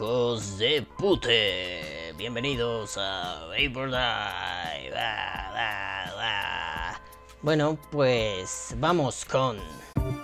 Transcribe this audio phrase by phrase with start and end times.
[0.00, 2.14] Hijos de pute.
[2.16, 4.90] Bienvenidos a Vapor Die.
[4.90, 7.00] Va, va, va.
[7.42, 9.58] Bueno, pues vamos con.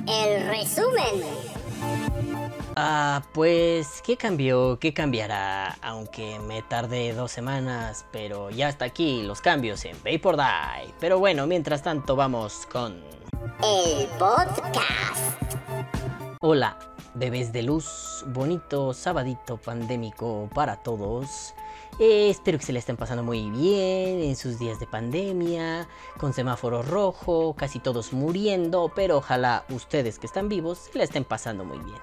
[0.09, 1.23] El resumen.
[2.75, 4.79] Ah, pues, ¿qué cambió?
[4.81, 5.77] ¿Qué cambiará?
[5.83, 10.95] Aunque me tardé dos semanas, pero ya está aquí los cambios en Vapor Die.
[11.01, 12.99] Pero bueno, mientras tanto, vamos con.
[13.63, 15.43] El podcast.
[16.41, 16.79] Hola,
[17.17, 21.55] bebés de luz, bonito sabadito pandémico para todos.
[21.99, 26.35] Eh, espero que se le estén pasando muy bien en sus días de pandemia, con
[26.35, 31.65] semáforo rojo, casi todos muriendo, pero ojalá ustedes que están vivos se le estén pasando
[31.65, 31.99] muy bien.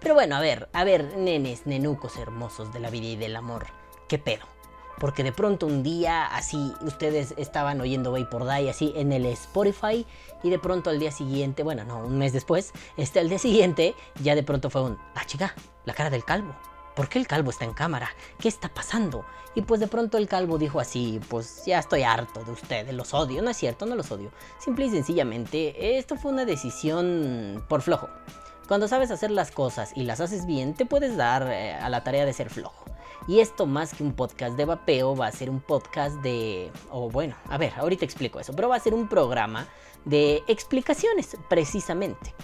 [0.00, 3.66] Pero bueno, a ver, a ver, nenes, nenucos hermosos de la vida y del amor,
[4.06, 4.57] ¿qué pedo?
[4.98, 10.04] Porque de pronto un día así ustedes estaban oyendo Vapor Die así en el Spotify
[10.42, 13.94] y de pronto al día siguiente, bueno, no, un mes después, este al día siguiente
[14.22, 15.54] ya de pronto fue un, ah chica,
[15.84, 16.54] la cara del calvo.
[16.98, 18.10] ¿Por qué el calvo está en cámara?
[18.40, 19.24] ¿Qué está pasando?
[19.54, 23.14] Y pues de pronto el calvo dijo así, pues ya estoy harto de ustedes, los
[23.14, 23.40] odio.
[23.40, 24.32] No es cierto, no los odio.
[24.58, 28.08] Simple y sencillamente, esto fue una decisión por flojo.
[28.66, 32.02] Cuando sabes hacer las cosas y las haces bien, te puedes dar eh, a la
[32.02, 32.84] tarea de ser flojo.
[33.26, 36.70] Y esto más que un podcast de vapeo va a ser un podcast de...
[36.90, 39.66] O bueno, a ver, ahorita explico eso, pero va a ser un programa
[40.04, 42.34] de explicaciones precisamente.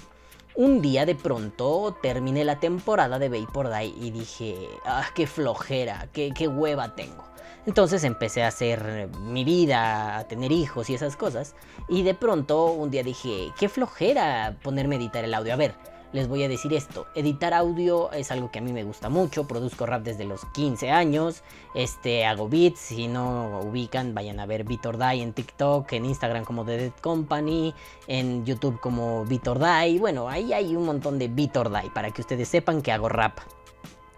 [0.56, 6.08] Un día de pronto terminé la temporada de Vapor Die y dije, ah, qué flojera,
[6.12, 7.24] qué, qué hueva tengo.
[7.66, 11.54] Entonces empecé a hacer mi vida, a tener hijos y esas cosas.
[11.88, 15.54] Y de pronto un día dije, qué flojera ponerme a editar el audio.
[15.54, 15.74] A ver,
[16.14, 17.08] les voy a decir esto.
[17.16, 19.48] Editar audio es algo que a mí me gusta mucho.
[19.48, 21.42] Produzco rap desde los 15 años.
[21.74, 22.78] Este, hago beats.
[22.78, 26.92] Si no ubican, vayan a ver Vitor Die en TikTok, en Instagram como The Dead
[27.00, 27.74] Company,
[28.06, 29.98] en YouTube como Vitor Die.
[29.98, 33.40] Bueno, ahí hay un montón de Vitor Die para que ustedes sepan que hago rap.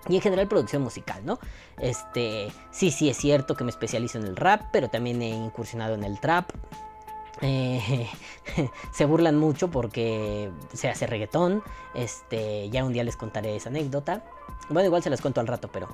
[0.06, 1.38] Y en general producción musical, ¿no?
[1.80, 5.94] Este, sí, sí es cierto que me especializo en el rap, pero también he incursionado
[5.94, 6.50] en el trap.
[7.42, 8.08] Eh,
[8.92, 11.62] se burlan mucho porque se hace reggaetón.
[11.94, 14.24] Este, ya un día les contaré esa anécdota.
[14.68, 15.88] Bueno, igual se las cuento al rato, pero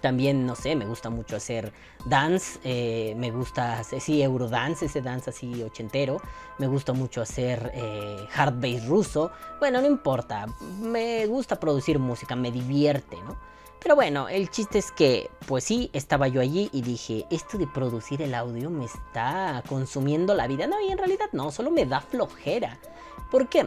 [0.00, 1.72] también, no sé, me gusta mucho hacer
[2.04, 2.58] dance.
[2.64, 6.20] eh, me gusta, sí, Eurodance, ese dance así ochentero.
[6.58, 9.30] Me gusta mucho hacer eh, hard bass ruso.
[9.58, 10.46] Bueno, no importa.
[10.80, 13.53] Me gusta producir música, me divierte, ¿no?
[13.84, 17.66] Pero bueno, el chiste es que, pues sí, estaba yo allí y dije, esto de
[17.66, 20.66] producir el audio me está consumiendo la vida.
[20.66, 22.78] No, y en realidad no, solo me da flojera.
[23.30, 23.66] ¿Por qué?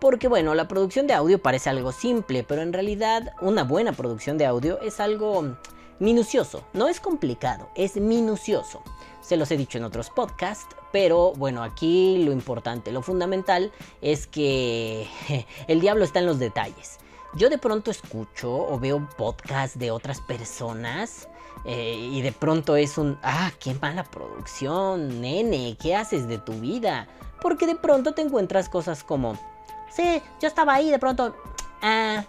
[0.00, 4.36] Porque bueno, la producción de audio parece algo simple, pero en realidad una buena producción
[4.36, 5.56] de audio es algo
[5.98, 6.62] minucioso.
[6.74, 8.82] No es complicado, es minucioso.
[9.22, 14.26] Se los he dicho en otros podcasts, pero bueno, aquí lo importante, lo fundamental es
[14.26, 15.08] que
[15.68, 16.98] el diablo está en los detalles.
[17.36, 21.28] Yo de pronto escucho o veo podcasts de otras personas
[21.64, 26.52] eh, y de pronto es un, ah, qué mala producción, nene, ¿qué haces de tu
[26.52, 27.08] vida?
[27.40, 29.36] Porque de pronto te encuentras cosas como,
[29.90, 31.34] sí, yo estaba ahí, de pronto,
[31.82, 32.24] ah,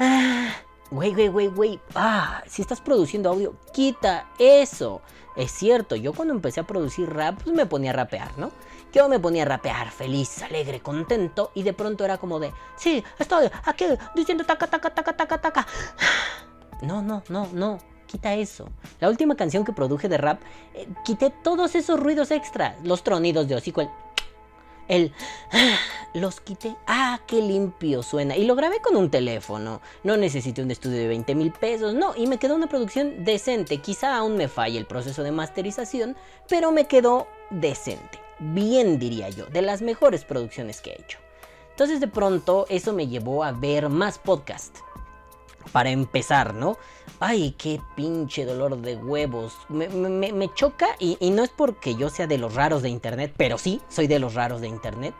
[0.00, 0.48] ah,
[0.90, 5.02] güey, güey, güey, güey, ah, si estás produciendo audio, quita eso.
[5.36, 8.50] Es cierto, yo cuando empecé a producir rap, pues me ponía a rapear, ¿no?
[8.92, 13.02] Yo me ponía a rapear feliz, alegre, contento y de pronto era como de, sí,
[13.18, 15.66] estoy aquí diciendo taca, taca, taca, taca, taca.
[16.82, 18.68] No, no, no, no, quita eso.
[19.00, 20.42] La última canción que produje de rap,
[20.74, 23.90] eh, quité todos esos ruidos extras, los tronidos de hocico.
[24.86, 25.12] El...
[26.16, 26.74] Los quité.
[26.86, 28.36] Ah, qué limpio suena.
[28.36, 29.82] Y lo grabé con un teléfono.
[30.02, 31.92] No necesité un estudio de 20 mil pesos.
[31.92, 33.82] No, y me quedó una producción decente.
[33.82, 36.16] Quizá aún me falle el proceso de masterización,
[36.48, 38.25] pero me quedó decente.
[38.38, 39.46] Bien diría yo.
[39.46, 41.18] De las mejores producciones que he hecho.
[41.70, 44.76] Entonces de pronto eso me llevó a ver más podcast.
[45.72, 46.78] Para empezar, ¿no?
[47.18, 49.54] Ay, qué pinche dolor de huevos.
[49.68, 53.58] Me choca y, y no es porque yo sea de los raros de internet, pero
[53.58, 55.14] sí, soy de los raros de internet.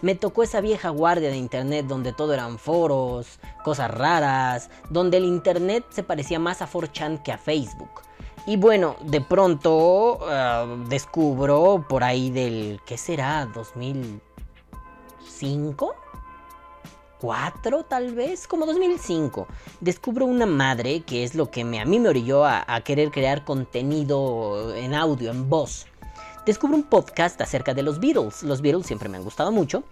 [0.00, 5.24] Me tocó esa vieja guardia de internet donde todo eran foros, cosas raras, donde el
[5.24, 8.02] internet se parecía más a 4chan que a Facebook.
[8.46, 13.46] Y bueno, de pronto ah, descubro por ahí del, ¿qué será?
[13.52, 15.92] ¿2005?
[17.20, 19.46] 4 tal vez, como 2005,
[19.80, 23.12] descubro una madre que es lo que me, a mí me orilló a, a querer
[23.12, 25.86] crear contenido en audio, en voz.
[26.44, 28.42] Descubro un podcast acerca de los Beatles.
[28.42, 29.84] Los Beatles siempre me han gustado mucho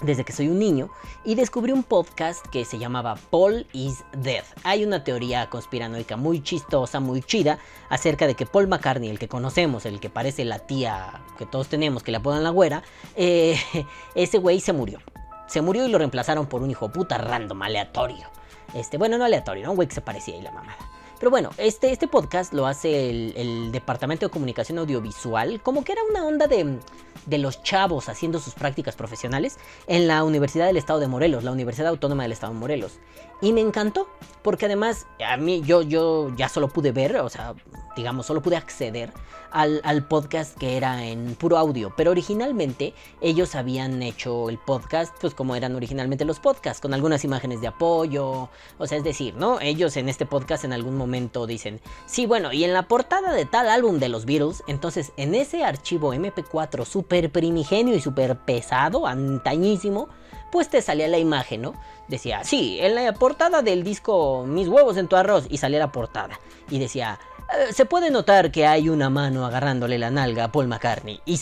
[0.00, 0.90] desde que soy un niño
[1.24, 4.44] y descubrí un podcast que se llamaba Paul is Dead.
[4.64, 7.58] Hay una teoría conspiranoica muy chistosa, muy chida
[7.88, 11.68] acerca de que Paul McCartney, el que conocemos, el que parece la tía que todos
[11.68, 12.82] tenemos, que le apodan la güera,
[13.16, 13.58] eh,
[14.14, 15.00] ese güey se murió.
[15.46, 18.28] Se murió y lo reemplazaron por un hijo puta random, aleatorio.
[18.74, 19.70] Este, bueno, no aleatorio, ¿no?
[19.70, 20.76] Un güey que se parecía y la mamada.
[21.18, 26.02] Pero bueno, este, este podcast lo hace el, Departamento de Comunicación Audiovisual, como que era
[26.08, 26.78] una onda de,
[27.26, 31.52] de, los chavos haciendo sus prácticas profesionales en la Universidad del Estado de Morelos, la
[31.52, 32.98] Universidad Autónoma del Estado de Morelos.
[33.40, 34.08] Y me encantó,
[34.42, 37.54] porque además a mí yo, yo ya solo pude ver, o sea,
[37.96, 39.12] digamos, solo pude acceder
[39.50, 41.92] al, podcast que era en puro audio.
[41.96, 47.24] Pero originalmente ellos habían hecho el podcast, pues como eran originalmente los podcasts, con algunas
[47.24, 48.48] imágenes de apoyo.
[48.78, 49.60] O sea, es decir, ¿no?
[49.60, 53.44] Ellos en este podcast en algún momento dicen, sí, bueno, y en la portada de
[53.44, 59.06] tal álbum de los Beatles, entonces en ese archivo MP4 súper primigenio y súper pesado,
[59.06, 60.08] antañísimo,
[60.50, 61.74] pues te salía la imagen, ¿no?
[62.08, 65.92] Decía, sí, en la portada del disco Mis huevos en tu arroz, y salía la
[65.92, 66.40] portada.
[66.70, 67.18] Y decía,
[67.48, 71.20] eh, se puede notar que hay una mano agarrándole la nalga a Paul McCartney.
[71.24, 71.34] Y,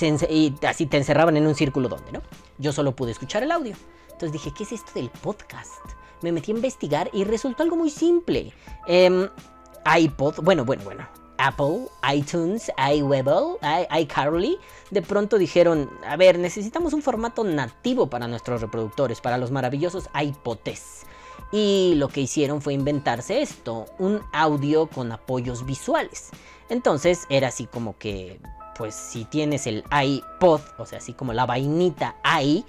[0.66, 2.22] así te encerraban en un círculo donde, ¿no?
[2.58, 3.74] Yo solo pude escuchar el audio.
[4.04, 5.72] Entonces dije, ¿qué es esto del podcast?
[6.22, 8.52] Me metí a investigar y resultó algo muy simple.
[8.86, 9.28] Eh,
[9.98, 11.25] iPod, bueno, bueno, bueno.
[11.38, 13.58] Apple, iTunes, iWebel,
[14.00, 14.58] iCarly,
[14.90, 20.08] de pronto dijeron, a ver, necesitamos un formato nativo para nuestros reproductores, para los maravillosos
[20.20, 21.04] iPods.
[21.52, 26.30] Y lo que hicieron fue inventarse esto, un audio con apoyos visuales.
[26.68, 28.40] Entonces era así como que,
[28.76, 32.64] pues si tienes el iPod, o sea, así como la vainita i,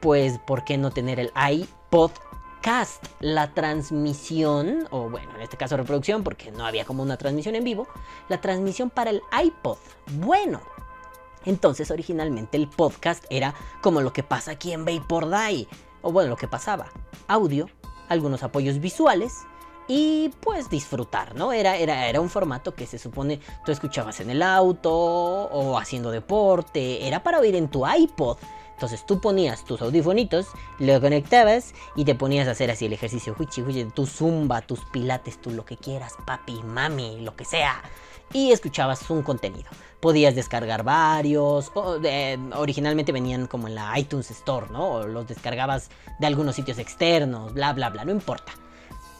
[0.00, 1.32] pues ¿por qué no tener el
[3.20, 7.64] La transmisión, o bueno, en este caso reproducción, porque no había como una transmisión en
[7.64, 7.88] vivo,
[8.28, 9.78] la transmisión para el iPod.
[10.18, 10.60] Bueno,
[11.46, 15.66] entonces originalmente el podcast era como lo que pasa aquí en Vapor Die,
[16.02, 16.88] o bueno, lo que pasaba,
[17.26, 17.70] audio
[18.10, 19.46] algunos apoyos visuales
[19.86, 21.54] y pues disfrutar, ¿no?
[21.54, 26.10] Era, era, era un formato que se supone tú escuchabas en el auto o haciendo
[26.10, 28.36] deporte, era para oír en tu iPod.
[28.78, 30.46] Entonces tú ponías tus audifonitos,
[30.78, 34.84] lo conectabas y te ponías a hacer así el ejercicio, huichi, huichi, tu zumba, tus
[34.84, 37.82] pilates, tú lo que quieras, papi, mami, lo que sea.
[38.32, 39.68] Y escuchabas un contenido.
[39.98, 41.72] Podías descargar varios,
[42.54, 44.90] originalmente venían como en la iTunes Store, ¿no?
[44.90, 45.90] O los descargabas
[46.20, 48.52] de algunos sitios externos, bla, bla, bla, no importa.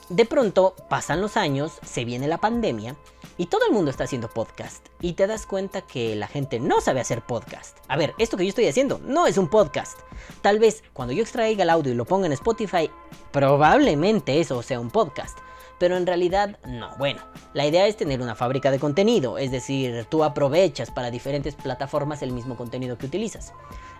[0.09, 2.97] De pronto pasan los años, se viene la pandemia
[3.37, 4.87] y todo el mundo está haciendo podcast.
[5.03, 7.77] Y te das cuenta que la gente no sabe hacer podcast.
[7.89, 9.99] A ver, esto que yo estoy haciendo no es un podcast.
[10.41, 12.91] Tal vez cuando yo extraiga el audio y lo ponga en Spotify,
[13.33, 15.39] probablemente eso sea un podcast
[15.79, 16.95] pero en realidad no.
[16.99, 17.21] Bueno,
[17.55, 22.23] la idea es tener una fábrica de contenido, es decir, tú aprovechas para diferentes plataformas
[22.23, 23.53] el mismo contenido que utilizas.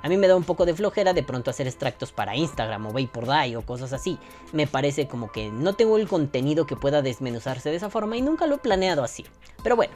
[0.03, 2.93] A mí me da un poco de flojera de pronto hacer extractos para Instagram o
[2.93, 4.19] Vapor o cosas así.
[4.53, 8.23] Me parece como que no tengo el contenido que pueda desmenuzarse de esa forma y
[8.23, 9.25] nunca lo he planeado así.
[9.63, 9.95] Pero bueno,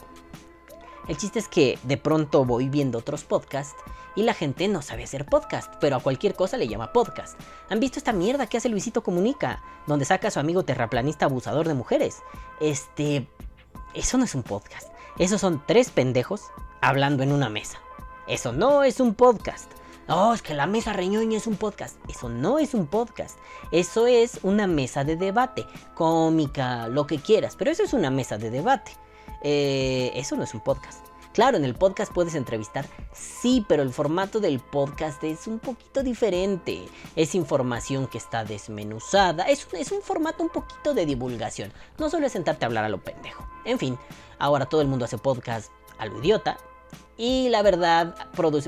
[1.08, 3.76] el chiste es que de pronto voy viendo otros podcasts
[4.14, 7.38] y la gente no sabe hacer podcast, pero a cualquier cosa le llama podcast.
[7.70, 9.62] ¿Han visto esta mierda que hace Luisito Comunica?
[9.87, 12.19] Donde saca a su amigo terraplanista abusador de mujeres.
[12.60, 13.26] Este...
[13.94, 14.88] Eso no es un podcast.
[15.19, 16.44] Esos son tres pendejos
[16.81, 17.78] hablando en una mesa.
[18.26, 19.70] Eso no es un podcast.
[20.08, 21.96] Oh, es que la mesa reñoña es un podcast.
[22.08, 23.38] Eso no es un podcast.
[23.70, 25.67] Eso es una mesa de debate.
[25.94, 27.56] Cómica, lo que quieras.
[27.56, 28.93] Pero eso es una mesa de debate.
[29.43, 31.06] Eh, eso no es un podcast.
[31.32, 32.84] Claro, en el podcast puedes entrevistar,
[33.15, 36.86] sí, pero el formato del podcast es un poquito diferente.
[37.17, 41.72] Es información que está desmenuzada, es, es un formato un poquito de divulgación.
[41.96, 43.48] No solo es sentarte a hablar a lo pendejo.
[43.65, 43.98] En fin,
[44.38, 46.58] ahora todo el mundo hace podcast a lo idiota.
[47.16, 48.14] Y la verdad,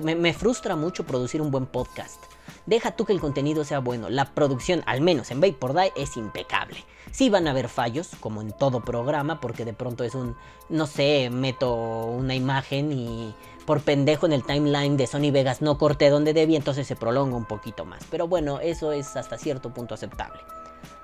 [0.03, 2.23] me, me frustra mucho producir un buen podcast.
[2.67, 6.79] Deja tú que el contenido sea bueno, la producción, al menos en Vapor es impecable.
[7.11, 10.35] Sí van a haber fallos, como en todo programa, porque de pronto es un,
[10.69, 11.75] no sé, meto
[12.07, 13.35] una imagen y
[13.67, 17.37] por pendejo en el timeline de Sony Vegas no corté donde debía, entonces se prolonga
[17.37, 18.03] un poquito más.
[18.11, 20.41] Pero bueno, eso es hasta cierto punto aceptable.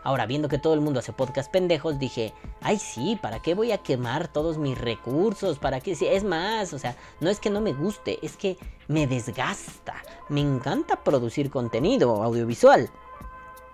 [0.02, 3.72] Ahora, viendo que todo el mundo hace podcast pendejos, dije, ay sí, ¿para qué voy
[3.72, 5.58] a quemar todos mis recursos?
[5.58, 5.92] ¿Para qué?
[5.92, 8.56] es más, o sea, no es que no me guste, es que
[8.88, 9.94] me desgasta.
[10.28, 12.90] Me encanta producir contenido audiovisual.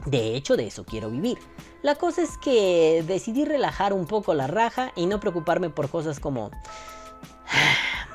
[0.05, 1.39] De hecho, de eso quiero vivir.
[1.83, 6.21] La cosa es que decidí relajar un poco la raja y no preocuparme por cosas
[6.21, 6.51] como...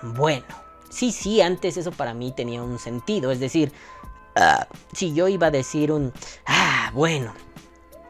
[0.03, 0.47] Bueno,
[0.89, 3.31] sí, sí, antes eso para mí tenía un sentido.
[3.31, 3.71] Es decir,
[4.35, 6.11] ah, si yo iba a decir un...
[6.47, 7.33] Ah, bueno,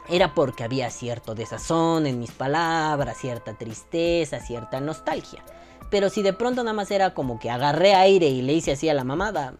[0.09, 5.43] era porque había cierto desazón en mis palabras, cierta tristeza, cierta nostalgia.
[5.89, 8.89] Pero si de pronto nada más era como que agarré aire y le hice así
[8.89, 9.55] a la mamada,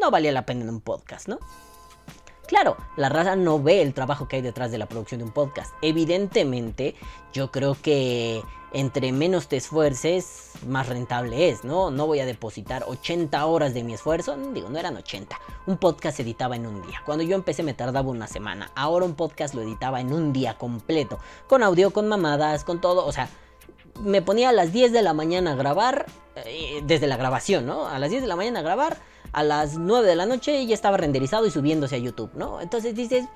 [0.00, 1.38] no valía la pena en un podcast, ¿no?
[2.46, 5.32] Claro, la raza no ve el trabajo que hay detrás de la producción de un
[5.32, 5.72] podcast.
[5.80, 6.94] Evidentemente,
[7.32, 11.90] yo creo que entre menos te esfuerces, más rentable es, ¿no?
[11.90, 15.38] No voy a depositar 80 horas de mi esfuerzo, digo, no eran 80.
[15.66, 17.02] Un podcast se editaba en un día.
[17.04, 18.70] Cuando yo empecé me tardaba una semana.
[18.74, 23.06] Ahora un podcast lo editaba en un día completo, con audio, con mamadas, con todo,
[23.06, 23.28] o sea,
[24.00, 27.86] me ponía a las 10 de la mañana a grabar, eh, desde la grabación, ¿no?
[27.86, 28.98] A las 10 de la mañana a grabar,
[29.32, 32.60] a las 9 de la noche ya estaba renderizado y subiéndose a YouTube, ¿no?
[32.60, 33.26] Entonces dices,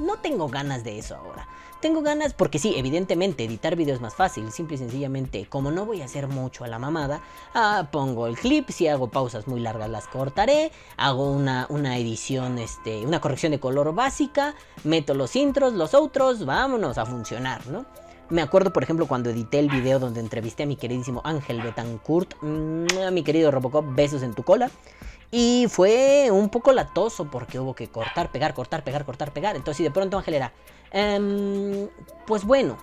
[0.00, 1.46] no tengo ganas de eso ahora.
[1.82, 5.84] Tengo ganas, porque sí, evidentemente editar videos es más fácil, simple y sencillamente, como no
[5.84, 7.22] voy a hacer mucho a la mamada,
[7.54, 12.60] ah, pongo el clip, si hago pausas muy largas las cortaré, hago una, una edición,
[12.60, 17.84] este, una corrección de color básica, meto los intros, los outros, vámonos a funcionar, ¿no?
[18.30, 22.36] Me acuerdo, por ejemplo, cuando edité el video donde entrevisté a mi queridísimo Ángel Betancourt,
[22.42, 24.70] mm, a mi querido Robocop, besos en tu cola.
[25.32, 29.56] Y fue un poco latoso porque hubo que cortar, pegar, cortar, pegar, cortar, pegar.
[29.56, 30.52] Entonces, y de pronto Ángel era,
[30.92, 31.88] em,
[32.26, 32.78] pues bueno,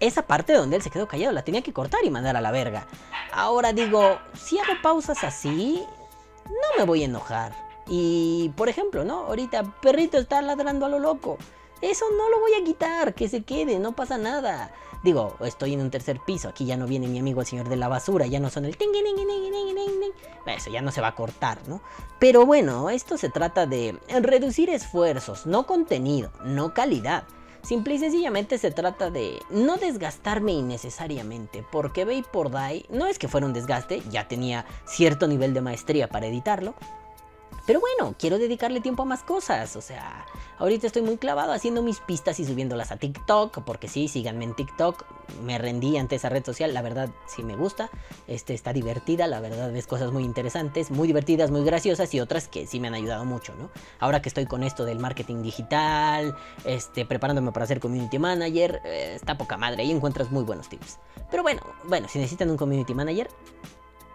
[0.00, 2.50] esa parte donde él se quedó callado la tenía que cortar y mandar a la
[2.50, 2.86] verga.
[3.32, 5.84] Ahora digo, si hago pausas así,
[6.46, 7.52] no me voy a enojar.
[7.86, 9.20] Y, por ejemplo, ¿no?
[9.26, 11.38] Ahorita perrito está ladrando a lo loco.
[11.80, 14.72] Eso no lo voy a quitar, que se quede, no pasa nada.
[15.02, 17.76] Digo, estoy en un tercer piso, aquí ya no viene mi amigo el señor de
[17.76, 18.88] la basura, ya no son el ting
[20.46, 21.80] Eso ya no se va a cortar, ¿no?
[22.18, 27.24] Pero bueno, esto se trata de reducir esfuerzos, no contenido, no calidad.
[27.62, 33.28] Simple y sencillamente se trata de no desgastarme innecesariamente, porque por Die no es que
[33.28, 36.74] fuera un desgaste, ya tenía cierto nivel de maestría para editarlo,
[37.68, 39.76] pero bueno, quiero dedicarle tiempo a más cosas.
[39.76, 40.24] O sea,
[40.58, 43.62] ahorita estoy muy clavado haciendo mis pistas y subiéndolas a TikTok.
[43.62, 45.04] Porque sí, síganme en TikTok.
[45.42, 46.72] Me rendí ante esa red social.
[46.72, 47.90] La verdad, sí me gusta.
[48.26, 49.26] Este está divertida.
[49.26, 52.88] La verdad, ves cosas muy interesantes, muy divertidas, muy graciosas y otras que sí me
[52.88, 53.68] han ayudado mucho, ¿no?
[53.98, 56.34] Ahora que estoy con esto del marketing digital,
[56.64, 59.82] este, preparándome para ser community manager, eh, está poca madre.
[59.82, 61.00] Ahí encuentras muy buenos tips.
[61.30, 63.28] Pero bueno, bueno, si necesitan un community manager,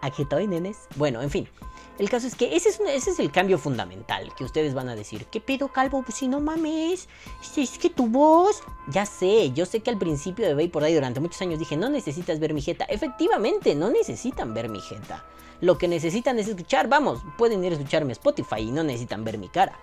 [0.00, 0.88] aquí estoy, nenes.
[0.96, 1.48] Bueno, en fin.
[1.98, 5.26] El caso es que ese es, el cambio fundamental que ustedes van a decir.
[5.26, 6.02] ¿Qué pedo, Calvo?
[6.02, 7.08] Pues si no mames.
[7.56, 8.62] Es que tu voz.
[8.88, 11.88] Ya sé, yo sé que al principio de por ahí durante muchos años dije, no
[11.88, 12.84] necesitas ver mi jeta.
[12.86, 15.24] Efectivamente, no necesitan ver mi jeta.
[15.60, 19.24] Lo que necesitan es escuchar, vamos, pueden ir a escucharme a Spotify y no necesitan
[19.24, 19.78] ver mi cara.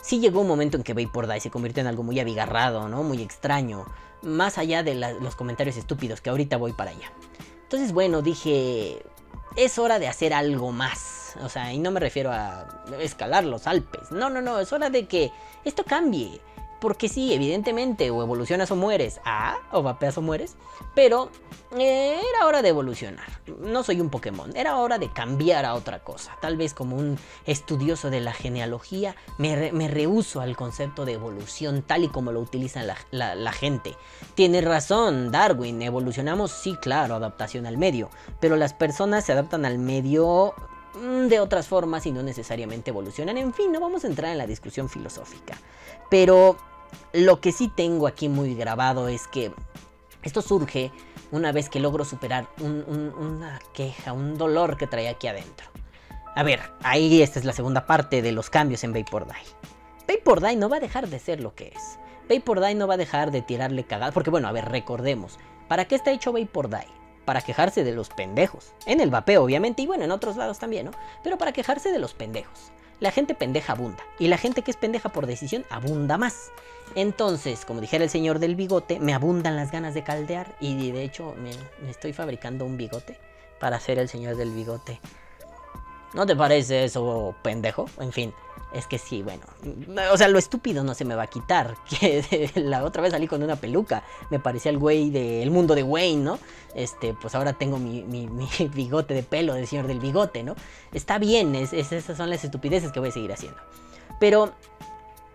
[0.00, 3.02] Sí llegó un momento en que Day se convirtió en algo muy abigarrado, ¿no?
[3.02, 3.84] Muy extraño.
[4.22, 7.12] Más allá de los comentarios estúpidos que ahorita voy para allá.
[7.64, 9.02] Entonces, bueno, dije,
[9.56, 11.19] es hora de hacer algo más.
[11.42, 12.66] O sea, y no me refiero a
[13.00, 14.10] escalar los Alpes.
[14.10, 15.30] No, no, no, es hora de que
[15.64, 16.40] esto cambie.
[16.80, 19.20] Porque sí, evidentemente, o evolucionas o mueres.
[19.24, 20.56] Ah, o vapeas o mueres.
[20.94, 21.30] Pero
[21.78, 23.26] eh, era hora de evolucionar.
[23.58, 26.36] No soy un Pokémon, era hora de cambiar a otra cosa.
[26.40, 31.82] Tal vez como un estudioso de la genealogía, me, me rehuso al concepto de evolución
[31.82, 33.94] tal y como lo utiliza la, la gente.
[34.34, 38.08] Tiene razón, Darwin, evolucionamos, sí, claro, adaptación al medio.
[38.40, 40.54] Pero las personas se adaptan al medio
[40.94, 43.38] de otras formas y no necesariamente evolucionan.
[43.38, 45.56] En fin, no vamos a entrar en la discusión filosófica.
[46.10, 46.56] Pero
[47.12, 49.52] lo que sí tengo aquí muy grabado es que
[50.22, 50.92] esto surge
[51.30, 55.68] una vez que logro superar una queja, un dolor que traía aquí adentro.
[56.34, 60.16] A ver, ahí esta es la segunda parte de los cambios en Vapor Die.
[60.16, 61.98] Vapor Die no va a dejar de ser lo que es.
[62.28, 64.12] Vapor Die no va a dejar de tirarle cagada.
[64.12, 65.38] Porque bueno, a ver, recordemos.
[65.68, 66.99] ¿Para qué está hecho Vapor Die?
[67.30, 68.72] Para quejarse de los pendejos.
[68.86, 70.90] En el vapeo, obviamente, y bueno, en otros lados también, ¿no?
[71.22, 72.72] Pero para quejarse de los pendejos.
[72.98, 74.02] La gente pendeja abunda.
[74.18, 76.50] Y la gente que es pendeja por decisión abunda más.
[76.96, 81.04] Entonces, como dijera el señor del bigote, me abundan las ganas de caldear y de
[81.04, 81.52] hecho me,
[81.88, 83.16] estoy fabricando un bigote
[83.60, 84.98] para ser el señor del bigote.
[86.14, 87.86] ¿No te parece eso pendejo?
[88.00, 88.34] En fin,
[88.72, 89.42] es que sí, bueno.
[90.12, 91.76] O sea, lo estúpido no se me va a quitar.
[92.00, 94.04] Que la otra vez salí con una peluca.
[94.30, 96.38] Me parecía el güey del mundo de Wayne, ¿no?
[96.74, 98.28] Este, pues ahora tengo mi,
[98.74, 100.54] bigote de pelo del señor del bigote, ¿no?
[100.92, 103.58] Está bien, esas son las estupideces que voy a seguir haciendo.
[104.20, 104.52] Pero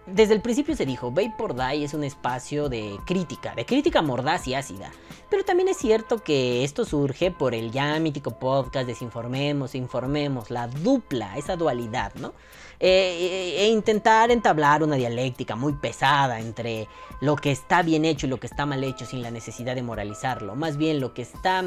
[0.06, 4.48] desde el principio se dijo, Vapor Die es un espacio de crítica, de crítica mordaz
[4.48, 4.92] y ácida.
[5.30, 10.68] Pero también es cierto que esto surge por el ya mítico podcast Desinformemos, Informemos, la
[10.68, 12.34] dupla, esa dualidad, ¿no?
[12.79, 16.88] Eh, e intentar entablar una dialéctica muy pesada entre
[17.22, 19.84] lo que está bien hecho y lo que está mal hecho sin la necesidad de
[19.84, 20.55] moralizarlo.
[20.55, 21.63] Más bien lo que está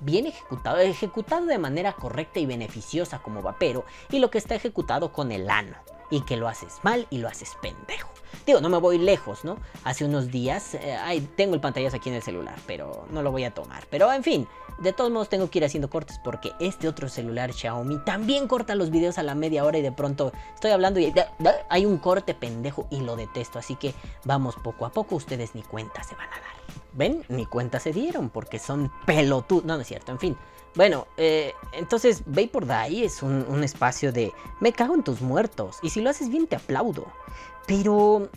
[0.00, 5.12] bien ejecutado, ejecutado de manera correcta y beneficiosa como vapero y lo que está ejecutado
[5.12, 5.76] con el ano
[6.10, 8.08] y que lo haces mal y lo haces pendejo.
[8.46, 9.58] Digo, no me voy lejos, ¿no?
[9.84, 13.44] Hace unos días, eh, tengo el pantallazo aquí en el celular, pero no lo voy
[13.44, 13.84] a tomar.
[13.90, 14.46] Pero en fin,
[14.78, 18.74] de todos modos tengo que ir haciendo cortes porque este otro celular Xiaomi también corta
[18.74, 21.12] los videos a la media hora y de pronto estoy hablando y
[21.68, 23.58] hay un corte pendejo y lo detesto.
[23.58, 26.56] Así que vamos poco a poco, ustedes ni cuenta se van a dar.
[26.92, 27.24] ¿Ven?
[27.28, 29.64] Ni cuenta se dieron porque son pelotudos.
[29.64, 30.36] No, no es cierto, en fin.
[30.74, 35.78] Bueno, eh, entonces por Die es un, un, espacio de me cago en tus muertos.
[35.82, 37.06] Y si lo haces bien, te aplaudo.
[37.66, 38.30] Pero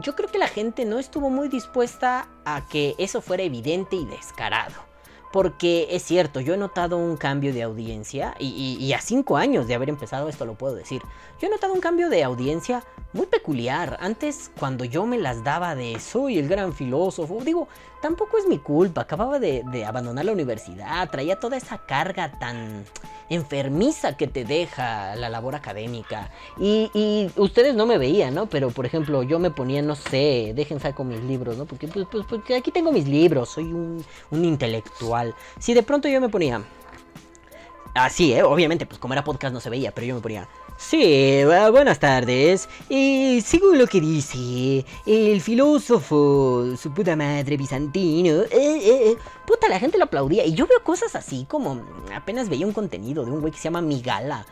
[0.00, 4.04] yo creo que la gente no estuvo muy dispuesta a que eso fuera evidente y
[4.06, 4.91] descarado.
[5.32, 9.74] Porque es cierto, yo he notado un cambio de audiencia, y, a cinco años de
[9.74, 11.02] haber empezado esto lo puedo decir,
[11.40, 13.98] yo he notado un cambio de audiencia muy peculiar.
[14.00, 17.68] Antes, cuando yo me las daba de soy el gran filósofo, digo,
[18.00, 22.84] tampoco es mi culpa, acababa de, abandonar la universidad, traía toda esa carga tan
[23.28, 26.30] enfermiza que te deja la labor académica.
[26.58, 28.46] Y, ustedes no me veían, ¿no?
[28.46, 31.64] Pero, por ejemplo, yo me ponía, no sé, dejen saco mis libros, ¿no?
[31.64, 35.34] Porque, pues, pues, porque aquí tengo mis libros, soy un, un intelectual.
[35.58, 36.62] Si de pronto yo me ponía...
[37.94, 38.42] Así, ¿eh?
[38.42, 40.48] Obviamente, pues como era podcast no se veía, pero yo me ponía...
[40.88, 42.68] Sí, buenas tardes.
[42.88, 49.68] Y según lo que dice el filósofo, su puta madre bizantino, eh, eh, eh, puta,
[49.68, 50.44] la gente lo aplaudía.
[50.44, 51.80] Y yo veo cosas así como
[52.14, 54.44] apenas veía un contenido de un güey que se llama Migala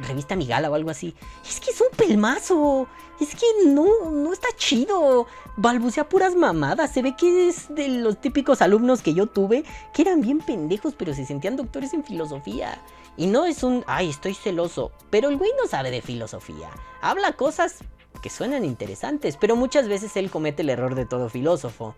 [0.00, 1.14] revista Migala o algo así.
[1.44, 2.86] Es que es un pelmazo.
[3.20, 5.26] Es que no, no está chido.
[5.56, 6.92] Balbucea puras mamadas.
[6.92, 10.94] Se ve que es de los típicos alumnos que yo tuve que eran bien pendejos,
[10.96, 12.80] pero se sentían doctores en filosofía.
[13.16, 14.92] Y no es un, ay, estoy celoso.
[15.10, 16.70] Pero el güey no sabe de filosofía.
[17.00, 17.78] Habla cosas
[18.22, 21.94] que suenan interesantes, pero muchas veces él comete el error de todo filósofo.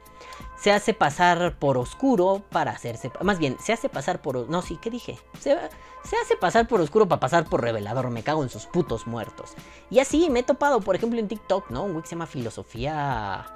[0.57, 3.13] Se hace pasar por oscuro para hacerse...
[3.21, 4.49] Más bien, se hace pasar por...
[4.49, 5.19] No, sí, ¿qué dije?
[5.39, 8.11] Se, hace pasar por oscuro para pasar por revelador.
[8.11, 9.53] Me cago en sus putos muertos.
[9.91, 11.85] Y así me he topado, por ejemplo, en TikTok, ¿no?
[11.85, 13.54] Un güey que se llama Filosofía...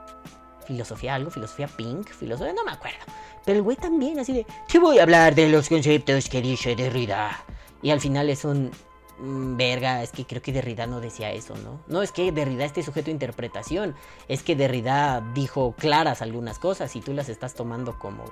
[0.68, 2.52] Filosofía algo, filosofía pink, filosofía...
[2.52, 2.98] No me acuerdo.
[3.46, 4.46] Pero el güey también, así de...
[4.70, 7.42] Te voy a hablar de los conceptos que dice Derrida.
[7.80, 8.70] Y al final es un...
[9.18, 11.80] Mm, verga, es que creo que Derrida no decía eso, ¿no?
[11.86, 13.94] No es que Derrida esté sujeto a interpretación,
[14.28, 18.24] es que Derrida dijo claras algunas cosas y tú las estás tomando como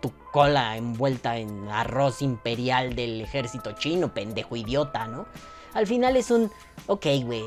[0.00, 5.26] tu cola envuelta en arroz imperial del ejército chino, pendejo idiota, ¿no?
[5.74, 6.50] Al final es un,
[6.88, 7.44] ok, güey,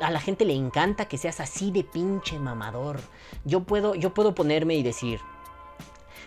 [0.00, 3.00] a la gente le encanta que seas así de pinche mamador.
[3.44, 5.20] Yo puedo, yo puedo ponerme y decir,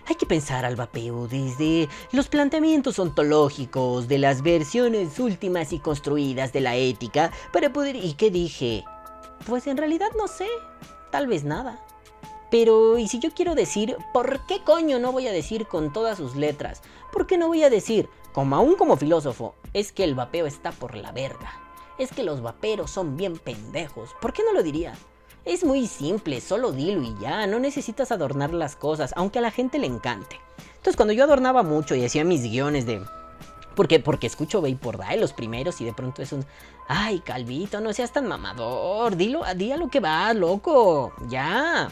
[0.08, 6.54] hay que pensar al vapeo desde los planteamientos ontológicos de las versiones últimas y construidas
[6.54, 7.98] de la ética para poder...
[7.98, 8.86] ¿Y qué dije?
[9.46, 10.48] Pues en realidad no sé,
[11.12, 11.84] tal vez nada.
[12.50, 16.18] Pero, ¿y si yo quiero decir, ¿por qué coño no voy a decir con todas
[16.18, 16.82] sus letras?
[17.12, 20.72] ¿Por qué no voy a decir, como aún como filósofo, es que el vapeo está
[20.72, 21.67] por la verga?
[21.98, 24.16] Es que los vaperos son bien pendejos.
[24.22, 24.94] ¿Por qué no lo diría?
[25.46, 29.50] Es muy simple, solo dilo y ya, no necesitas adornar las cosas, aunque a la
[29.50, 30.40] gente le encante.
[30.76, 33.02] Entonces cuando yo adornaba mucho y hacía mis guiones de...
[33.76, 36.46] Porque, porque escucho por Day los primeros y de pronto es un...
[36.88, 41.90] Ay, Calvito, no seas tan mamador, dilo, di a lo que va, loco, ya.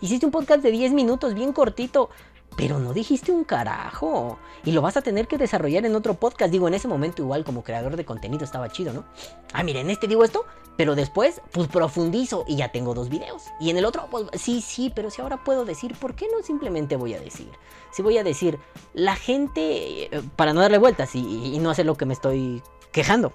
[0.00, 2.10] Hiciste un podcast de 10 minutos, bien cortito
[2.58, 4.36] pero no dijiste un carajo.
[4.64, 6.50] Y lo vas a tener que desarrollar en otro podcast.
[6.50, 9.04] Digo, en ese momento igual como creador de contenido estaba chido, ¿no?
[9.52, 10.44] Ah, miren, este digo esto,
[10.76, 13.44] pero después pues profundizo y ya tengo dos videos.
[13.60, 16.42] Y en el otro, pues sí, sí, pero si ahora puedo decir, ¿por qué no
[16.42, 17.48] simplemente voy a decir?
[17.92, 18.58] Si voy a decir,
[18.92, 22.60] la gente, eh, para no darle vueltas y, y no hacer lo que me estoy
[22.90, 23.32] quejando.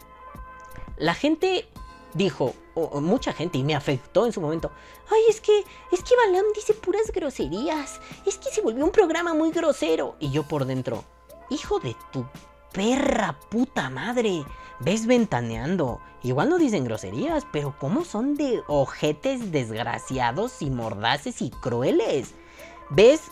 [0.97, 1.65] La gente
[2.13, 4.71] dijo, mucha gente, y me afectó en su momento,
[5.09, 9.33] ay, es que, es que Balam dice puras groserías, es que se volvió un programa
[9.33, 10.15] muy grosero.
[10.19, 11.03] Y yo por dentro,
[11.49, 12.25] hijo de tu
[12.71, 14.43] perra puta madre,
[14.79, 16.01] ves ventaneando.
[16.23, 22.33] Igual no dicen groserías, pero ¿cómo son de ojetes desgraciados y mordaces y crueles?
[22.89, 23.31] ¿Ves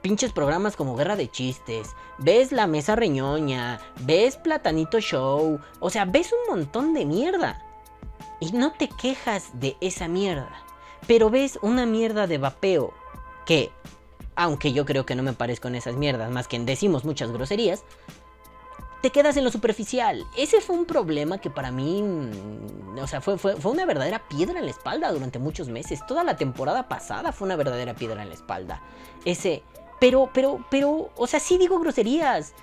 [0.00, 6.04] pinches programas como Guerra de Chistes, ves La Mesa Reñoña, ves Platanito Show, o sea,
[6.04, 7.71] ves un montón de mierda
[8.42, 10.50] y no te quejas de esa mierda.
[11.06, 12.92] Pero ves una mierda de vapeo
[13.46, 13.70] que,
[14.34, 17.30] aunque yo creo que no me parezco en esas mierdas, más que en decimos muchas
[17.30, 17.84] groserías,
[19.00, 20.26] te quedas en lo superficial.
[20.36, 24.26] Ese fue un problema que para mí, mm, o sea, fue, fue, fue, una verdadera
[24.26, 26.04] piedra en la espalda durante muchos meses.
[26.08, 28.82] Toda la temporada pasada fue una verdadera piedra en la espalda.
[29.24, 29.62] Ese,
[30.00, 32.54] pero, pero, pero, o sea, sí digo groserías.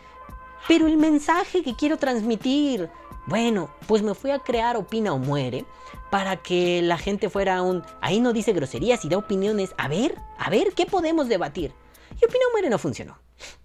[0.67, 2.89] Pero el mensaje que quiero transmitir,
[3.25, 5.65] bueno, pues me fui a crear Opina o Muere
[6.09, 7.83] para que la gente fuera un...
[8.01, 9.73] Ahí no dice groserías y da opiniones.
[9.77, 11.73] A ver, a ver, ¿qué podemos debatir?
[12.21, 13.17] Y Opina o Muere no funcionó.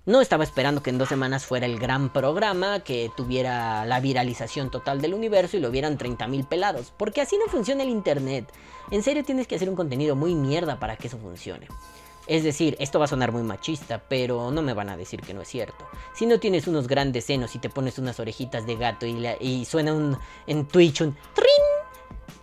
[0.06, 4.70] No estaba esperando que en dos semanas fuera el gran programa, que tuviera la viralización
[4.70, 6.92] total del universo y lo vieran 30.000 pelados.
[6.96, 8.52] Porque así no funciona el Internet.
[8.90, 11.68] En serio tienes que hacer un contenido muy mierda para que eso funcione.
[12.26, 15.34] Es decir, esto va a sonar muy machista, pero no me van a decir que
[15.34, 15.86] no es cierto.
[16.14, 19.92] Si no tienes unos grandes senos y te pones unas orejitas de gato y, suena
[19.92, 21.48] un, en Twitch un ¡Trin!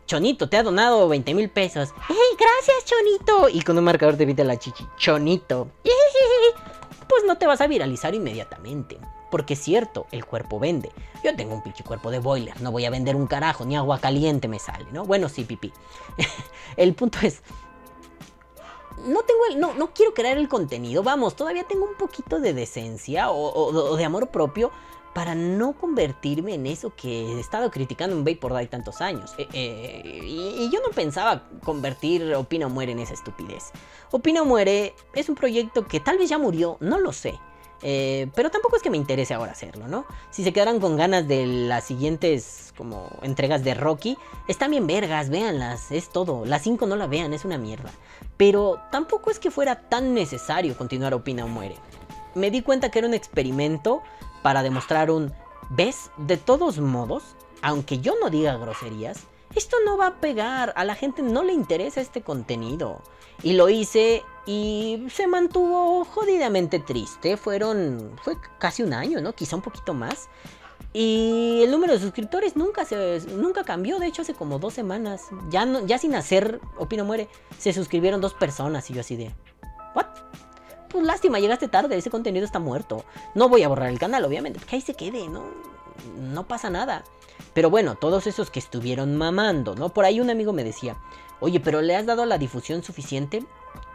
[0.05, 1.89] Chonito, te ha donado 20 mil pesos.
[2.09, 3.49] ¡Ey, gracias, Chonito!
[3.49, 4.85] Y con un marcador te pide la chichi.
[4.97, 5.69] Chonito.
[7.07, 8.97] Pues no te vas a viralizar inmediatamente.
[9.29, 10.91] Porque es cierto, el cuerpo vende.
[11.25, 12.61] Yo tengo un pinche cuerpo de boiler.
[12.61, 15.03] No voy a vender un carajo, ni agua caliente me sale, ¿no?
[15.03, 15.73] Bueno, sí, pipí.
[16.77, 17.41] el punto es,
[19.05, 22.53] no tengo el, no, no quiero crear el contenido, vamos, todavía tengo un poquito de
[22.53, 24.71] decencia o, de amor propio
[25.13, 29.33] para no convertirme en eso que he estado criticando en Vaporwave tantos años.
[29.37, 33.71] Eh, eh, y, yo no pensaba convertir Opina o Muere en esa estupidez.
[34.11, 37.37] Opina o Muere es un proyecto que tal vez ya murió, no lo sé.
[37.83, 40.05] Eh, pero tampoco es que me interese ahora hacerlo, ¿no?
[40.29, 44.17] Si se quedaran con ganas de las siguientes como entregas de Rocky,
[44.47, 46.45] están bien vergas, véanlas, es todo.
[46.45, 47.91] Las 5 no la vean, es una mierda.
[48.37, 51.75] Pero tampoco es que fuera tan necesario continuar Opina o Muere.
[52.35, 54.01] Me di cuenta que era un experimento
[54.41, 55.33] para demostrar un
[55.71, 56.11] ¿ves?
[56.17, 57.23] De todos modos,
[57.61, 61.53] aunque yo no diga groserías, esto no va a pegar, a la gente no le
[61.53, 63.01] interesa este contenido.
[63.43, 67.37] Y lo hice y se mantuvo jodidamente triste.
[67.37, 69.33] Fueron, fue casi un año, ¿no?
[69.33, 70.29] Quizá un poquito más.
[70.93, 75.27] Y el número de suscriptores nunca se nunca cambió, de hecho hace como dos semanas,
[75.49, 79.31] ya no, ya sin hacer Opino muere, se suscribieron dos personas y yo así de
[79.95, 80.07] ¿What?
[80.89, 83.05] Pues lástima, llegaste tarde, ese contenido está muerto.
[83.35, 85.43] No voy a borrar el canal, obviamente, porque ahí se quede, no
[86.17, 87.03] no pasa nada.
[87.53, 89.89] Pero bueno, todos esos que estuvieron mamando, ¿no?
[89.89, 90.97] Por ahí un amigo me decía,
[91.39, 93.45] "Oye, pero le has dado la difusión suficiente?"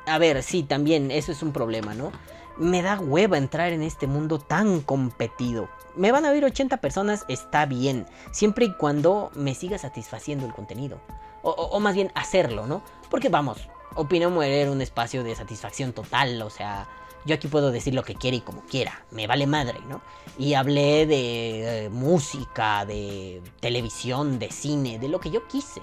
[0.07, 2.13] A ver, sí, también eso es un problema, ¿no?
[2.57, 5.69] Me da hueva entrar en este mundo tan competido.
[5.95, 10.55] Me van a oír 80 personas, está bien, siempre y cuando me siga satisfaciendo el
[10.55, 10.99] contenido.
[11.43, 12.83] O, más bien hacerlo, ¿no?
[13.09, 16.89] Porque vamos, Opino Muere un espacio de satisfacción total, o sea,
[17.27, 20.01] yo aquí puedo decir lo que quiera y como quiera, me vale madre, ¿no?
[20.39, 25.83] Y hablé de eh, música, de televisión, de cine, de lo que yo quise.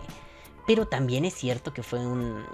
[0.65, 2.45] Pero también es cierto que fue un...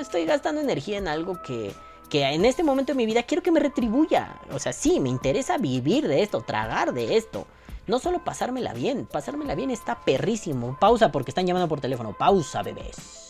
[0.00, 1.72] Estoy gastando energía en algo que,
[2.10, 4.40] que en este momento de mi vida quiero que me retribuya.
[4.52, 7.46] O sea, sí, me interesa vivir de esto, tragar de esto.
[7.86, 10.76] No solo pasármela bien, pasármela bien está perrísimo.
[10.78, 12.16] Pausa porque están llamando por teléfono.
[12.16, 13.27] Pausa, bebés.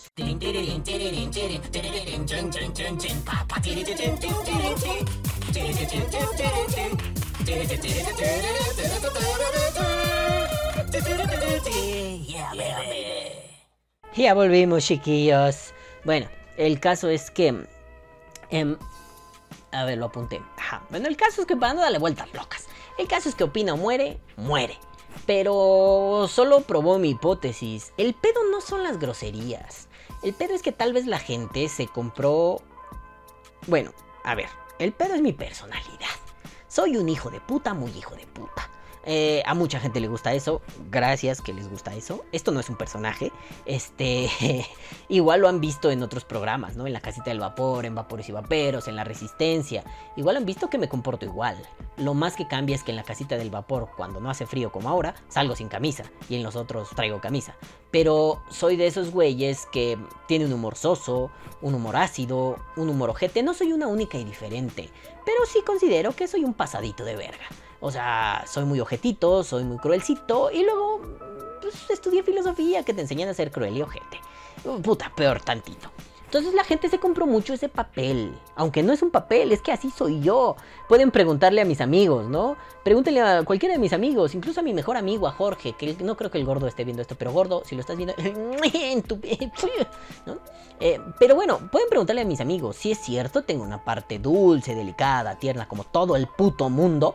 [14.16, 15.72] Ya volvimos, chiquillos.
[16.04, 17.54] Bueno, el caso es que.
[18.50, 18.76] Em,
[19.70, 20.42] a ver, lo apunté.
[20.90, 22.66] Bueno, el caso es que van a darle vueltas locas.
[22.98, 24.78] El caso es que Opina muere, muere.
[25.26, 27.92] Pero solo probó mi hipótesis.
[27.96, 29.87] El pedo no son las groserías.
[30.22, 32.60] El pedo es que tal vez la gente se compró...
[33.66, 33.92] Bueno,
[34.24, 36.08] a ver, el pedo es mi personalidad.
[36.66, 38.70] Soy un hijo de puta, muy hijo de puta.
[39.10, 40.60] Eh, a mucha gente le gusta eso.
[40.90, 42.26] Gracias que les gusta eso.
[42.30, 43.32] Esto no es un personaje.
[43.64, 44.28] Este.
[45.08, 46.86] igual lo han visto en otros programas, ¿no?
[46.86, 49.82] En la casita del vapor, en vapores y vaperos, en la resistencia.
[50.16, 51.56] Igual han visto que me comporto igual.
[51.96, 54.70] Lo más que cambia es que en la casita del vapor, cuando no hace frío
[54.70, 56.04] como ahora, salgo sin camisa.
[56.28, 57.56] Y en los otros traigo camisa.
[57.90, 61.30] Pero soy de esos güeyes que tiene un humor soso,
[61.62, 63.42] un humor ácido, un humor ojete.
[63.42, 64.90] No soy una única y diferente.
[65.24, 67.46] Pero sí considero que soy un pasadito de verga.
[67.80, 71.00] O sea, soy muy objetito, soy muy cruelcito y luego
[71.60, 74.20] pues, estudié filosofía que te enseñan a ser cruel y ojete.
[74.82, 75.90] Puta, peor tantito.
[76.28, 78.34] Entonces la gente se compró mucho ese papel.
[78.54, 80.56] Aunque no es un papel, es que así soy yo.
[80.86, 82.58] Pueden preguntarle a mis amigos, ¿no?
[82.84, 86.18] Pregúntenle a cualquiera de mis amigos, incluso a mi mejor amigo, a Jorge, que no
[86.18, 88.14] creo que el gordo esté viendo esto, pero gordo, si lo estás viendo,
[90.26, 90.38] ¿no?
[90.80, 94.74] Eh, pero bueno, pueden preguntarle a mis amigos, si es cierto, tengo una parte dulce,
[94.74, 97.14] delicada, tierna, como todo el puto mundo.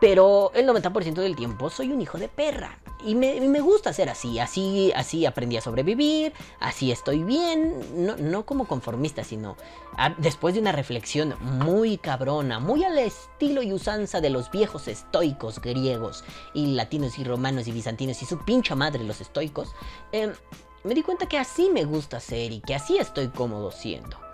[0.00, 2.78] Pero el 90% del tiempo soy un hijo de perra.
[3.04, 4.38] Y me, gusta ser así.
[4.38, 6.32] Así así aprendí a sobrevivir.
[6.60, 7.74] Así estoy bien.
[7.94, 9.56] No, como conformista, sino
[10.18, 12.58] después de una reflexión muy cabrona.
[12.58, 16.24] Muy al estilo y usanza de los viejos estoicos griegos.
[16.52, 18.20] Y latinos y romanos y bizantinos.
[18.22, 19.74] Y su pincha madre los estoicos.
[20.12, 20.32] Em,
[20.84, 22.52] me di cuenta que así me gusta ser.
[22.52, 24.25] Y que así estoy cómodo siendo.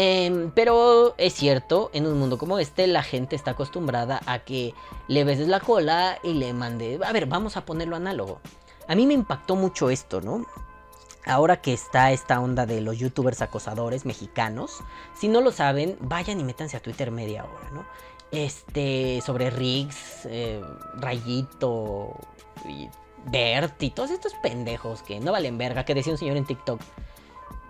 [0.00, 4.72] Em, pero es cierto, en un mundo como este, la gente está acostumbrada a que
[5.08, 7.00] le beses la cola y le mande.
[7.04, 8.38] A ver, vamos a ponerlo análogo.
[8.86, 10.46] A mí me impactó mucho esto, ¿no?
[11.26, 14.78] ahora que está esta onda de los youtubers acosadores mexicanos,
[15.14, 17.84] si no lo saben, vayan y métanse a Twitter media hora, ¿no?
[18.30, 20.62] Este, sobre Riggs, eh,
[20.94, 22.14] Rayito,
[23.26, 26.80] Bert y todos estos pendejos que no valen verga, que decía un señor en TikTok.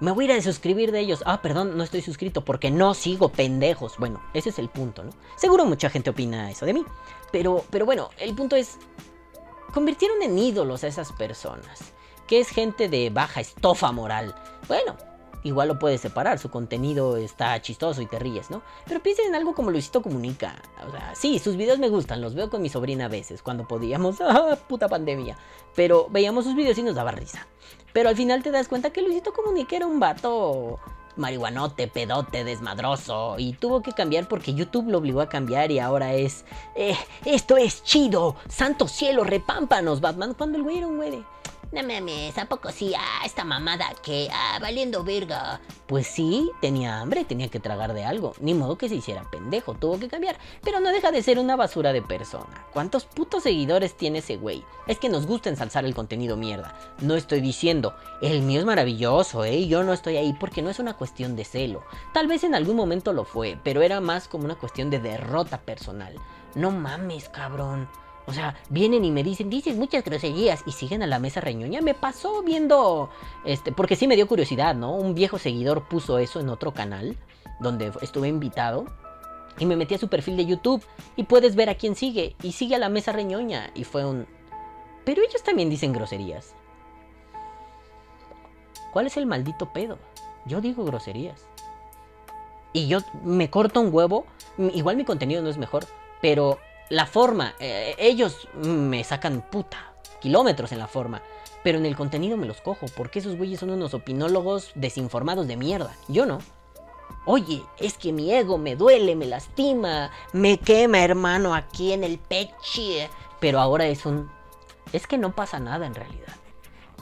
[0.00, 1.22] Me voy a ir a suscribir de ellos.
[1.26, 3.96] Ah, perdón, no estoy suscrito porque no sigo pendejos.
[3.98, 5.10] Bueno, ese es el punto, ¿no?
[5.36, 6.84] Seguro mucha gente opina eso de mí.
[7.32, 8.78] Pero, pero bueno, el punto es,
[9.74, 11.92] convirtieron en ídolos a esas personas
[12.28, 14.34] que es gente de baja estofa moral.
[14.68, 14.96] Bueno,
[15.42, 18.62] igual lo puedes separar, su contenido está chistoso y te ríes, ¿no?
[18.86, 20.62] Pero piensen en algo como Luisito Comunica.
[20.86, 23.66] O sea, sí, sus videos me gustan, los veo con mi sobrina a veces, cuando
[23.66, 25.36] podíamos, ¡ah, puta pandemia!
[25.74, 27.46] Pero veíamos sus videos y nos daba risa.
[27.92, 30.78] Pero al final te das cuenta que Luisito Comunica era un vato
[31.18, 33.36] marihuanote, pedote, desmadroso.
[33.38, 36.44] Y tuvo que cambiar porque YouTube lo obligó a cambiar y ahora es...
[36.74, 38.36] Eh, esto es chido.
[38.48, 40.34] Santo cielo, repámpanos, Batman.
[40.34, 41.24] Cuando el güey era un güey.
[41.70, 42.94] No mames, ¿a poco sí?
[42.98, 45.60] Ah, esta mamada que, ah, valiendo verga.
[45.86, 48.32] Pues sí, tenía hambre, tenía que tragar de algo.
[48.40, 50.38] Ni modo que se hiciera pendejo, tuvo que cambiar.
[50.62, 52.66] Pero no deja de ser una basura de persona.
[52.72, 54.64] ¿Cuántos putos seguidores tiene ese güey?
[54.86, 56.74] Es que nos gusta ensalzar el contenido mierda.
[57.02, 59.66] No estoy diciendo, el mío es maravilloso, ¿eh?
[59.66, 61.82] Yo no estoy ahí porque no es una cuestión de celo.
[62.14, 65.60] Tal vez en algún momento lo fue, pero era más como una cuestión de derrota
[65.60, 66.14] personal.
[66.54, 67.90] No mames, cabrón.
[68.28, 71.80] O sea, vienen y me dicen, dices muchas groserías y siguen a la mesa reñoña.
[71.80, 73.08] Me pasó viendo,
[73.46, 74.94] este, porque sí me dio curiosidad, ¿no?
[74.94, 77.16] Un viejo seguidor puso eso en otro canal
[77.58, 78.84] donde estuve invitado.
[79.58, 80.84] Y me metí a su perfil de YouTube
[81.16, 82.36] y puedes ver a quién sigue.
[82.42, 83.70] Y sigue a la mesa reñoña.
[83.74, 84.26] Y fue un...
[85.06, 86.54] Pero ellos también dicen groserías.
[88.92, 89.98] ¿Cuál es el maldito pedo?
[90.44, 91.46] Yo digo groserías.
[92.74, 94.26] Y yo me corto un huevo.
[94.58, 95.86] Igual mi contenido no es mejor.
[96.20, 96.58] Pero
[96.90, 101.22] la forma, eh, ellos me sacan puta, kilómetros en la forma,
[101.62, 105.56] pero en el contenido me los cojo, porque esos güeyes son unos opinólogos desinformados de
[105.56, 106.38] mierda, yo no.
[107.26, 112.18] Oye, es que mi ego me duele, me lastima, me quema, hermano, aquí en el
[112.18, 112.56] pecho.
[113.38, 114.30] Pero ahora es un...
[114.94, 116.34] Es que no pasa nada en realidad.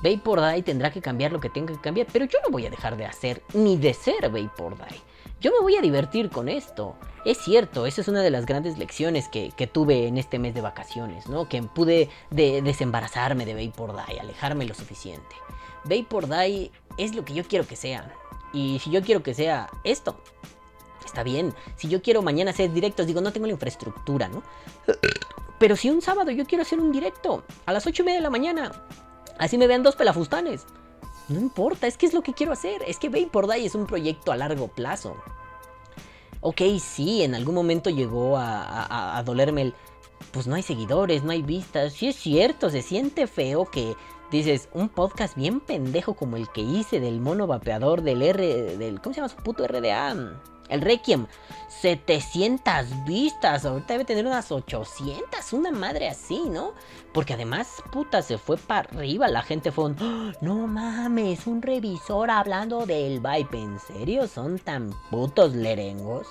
[0.02, 2.70] Vapor Die tendrá que cambiar lo que tenga que cambiar, pero yo no voy a
[2.70, 5.00] dejar de hacer ni de ser Vapor Die.
[5.40, 6.96] Yo me voy a divertir con esto.
[7.24, 10.62] Es cierto, esa es una de las grandes lecciones que, tuve en este mes de
[10.62, 11.48] vacaciones, ¿no?
[11.48, 15.36] Que pude desembarazarme de Vapor Die, alejarme lo suficiente.
[15.84, 18.14] Vapor Die es lo que yo quiero que sea.
[18.52, 20.16] Y si yo quiero que sea esto,
[21.04, 21.52] está bien.
[21.76, 24.42] Si yo quiero mañana hacer directos, digo, no tengo la infraestructura, ¿no?
[25.58, 28.22] Pero si un sábado yo quiero hacer un directo a las 8 y media de
[28.22, 28.72] la mañana,
[29.38, 30.64] así me vean dos pelafustanes.
[31.28, 32.82] No importa, es que es lo que quiero hacer.
[32.86, 35.16] Es que Vapor Die es un proyecto a largo plazo
[36.46, 39.74] ok, sí, en algún momento llegó a, dolerme el,
[40.30, 41.94] pues no hay seguidores, no hay vistas.
[41.94, 43.96] Sí es cierto, se siente feo que
[44.30, 49.00] dices, un podcast bien pendejo como el que hice del mono vapeador del R, del,
[49.00, 50.40] ¿cómo se llama su puto RDA?
[50.68, 51.26] El Requiem,
[51.80, 56.72] 700 vistas, ahorita debe tener unas 800, una madre así, ¿no?
[57.12, 60.32] Porque además, puta, se fue para arriba, la gente fue un, ¡Ah!
[60.40, 64.26] no mames, un revisor hablando del Vipe, ¿en serio?
[64.26, 66.28] ¿Son tan putos lerengos?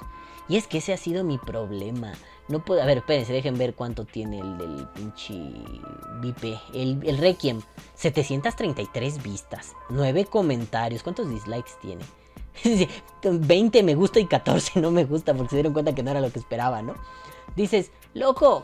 [0.48, 2.14] Y es que ese ha sido mi problema.
[2.48, 5.34] No puedo, a ver, espérense, dejen ver cuánto tiene el del pinche
[6.22, 7.62] Vipe, el, el Requiem,
[7.96, 12.04] 733 vistas, 9 comentarios, ¿cuántos dislikes tiene?
[13.24, 16.22] 20 me gusta y 14 no me gusta porque se dieron cuenta que no era
[16.22, 16.96] lo que esperaba, ¿no?
[17.56, 18.64] Dices, loco,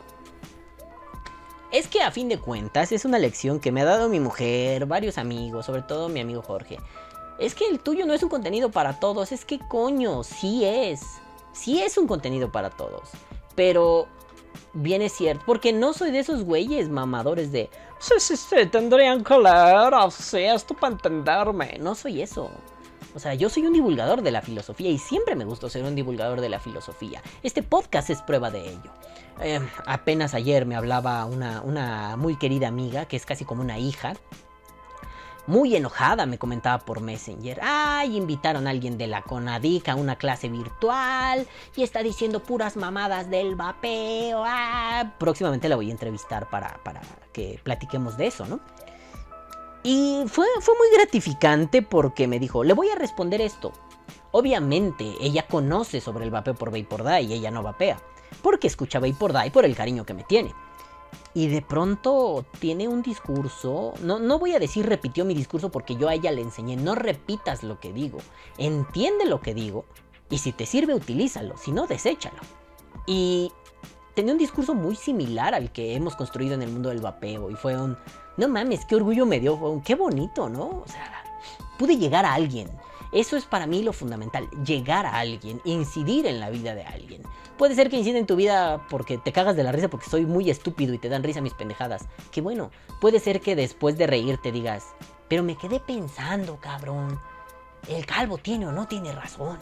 [1.71, 4.85] es que a fin de cuentas es una lección que me ha dado mi mujer,
[4.85, 6.77] varios amigos, sobre todo mi amigo Jorge.
[7.39, 11.01] Es que el tuyo no es un contenido para todos, es que coño, sí es.
[11.53, 13.09] Sí es un contenido para todos.
[13.55, 14.07] Pero
[14.73, 17.69] bien es cierto, porque no soy de esos güeyes mamadores de...
[17.99, 21.77] Sí, sí, sí, tendrían que leer así esto para entenderme.
[21.79, 22.49] No soy eso.
[23.15, 25.95] O sea, yo soy un divulgador de la filosofía y siempre me gustó ser un
[25.95, 27.21] divulgador de la filosofía.
[27.43, 28.91] Este podcast es prueba de ello.
[29.41, 33.79] Em, apenas ayer me hablaba una, una muy querida amiga, que es casi como una
[33.79, 34.13] hija,
[35.47, 37.59] muy enojada me comentaba por Messenger.
[37.61, 42.77] Ay, invitaron a alguien de la Conadic a una clase virtual y está diciendo puras
[42.77, 44.43] mamadas del vapeo.
[44.45, 47.01] Ah, próximamente la voy a entrevistar para, para
[47.33, 48.59] que platiquemos de eso, ¿no?
[49.83, 53.71] Y fue, fue muy gratificante porque me dijo, le voy a responder esto.
[54.31, 58.01] Obviamente, ella conoce sobre el vapeo por Vapor Die y ella no vapea,
[58.41, 60.53] porque escucha Vapor Die por el cariño que me tiene.
[61.33, 65.95] Y de pronto tiene un discurso, no, no voy a decir repitió mi discurso porque
[65.95, 68.19] yo a ella le enseñé, no repitas lo que digo,
[68.57, 69.85] entiende lo que digo
[70.29, 72.39] y si te sirve utilízalo, si no, deséchalo.
[73.05, 73.51] Y
[74.13, 77.55] tenía un discurso muy similar al que hemos construido en el mundo del vapeo y
[77.55, 77.97] fue un,
[78.41, 80.63] no mames, qué orgullo me dio, qué bonito, ¿no?
[80.63, 81.23] O sea,
[81.77, 82.67] pude llegar a alguien.
[83.11, 87.21] Eso es para mí lo fundamental, llegar a alguien, incidir en la vida de alguien.
[87.57, 90.25] Puede ser que incida en tu vida porque te cagas de la risa porque soy
[90.25, 92.07] muy estúpido y te dan risa mis pendejadas.
[92.31, 94.85] Que bueno, puede ser que después de reírte digas,
[95.27, 97.19] pero me quedé pensando, cabrón.
[97.87, 99.59] ¿El calvo tiene o no tiene razón?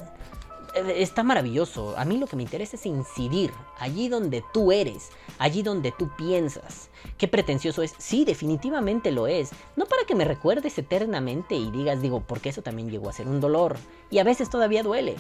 [0.75, 1.97] Eh, está maravilloso.
[1.97, 6.10] A mí lo que me interesa es incidir allí donde tú eres, allí donde tú
[6.15, 6.89] piensas.
[7.17, 7.93] Qué pretencioso es.
[7.97, 9.51] Sí, definitivamente lo es.
[9.75, 13.27] No para que me recuerdes eternamente y digas, digo, porque eso también llegó a ser
[13.27, 13.77] un dolor.
[14.10, 15.15] Y a veces todavía duele.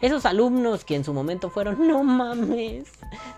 [0.00, 2.88] Esos alumnos que en su momento fueron, no mames,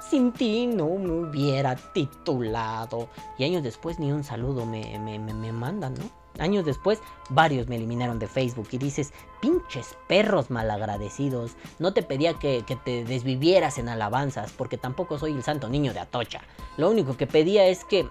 [0.09, 3.11] sin ti no me hubiera titulado.
[3.37, 6.24] Y años después ni un saludo me, me, me mandan, ¿no?
[6.39, 12.35] Años después, varios me eliminaron de Facebook y dices, pinches perros malagradecidos, no te pedía
[12.35, 16.43] que, te desvivieras en alabanzas, porque tampoco soy el santo niño de Atocha.
[16.77, 18.09] Lo único que pedía es que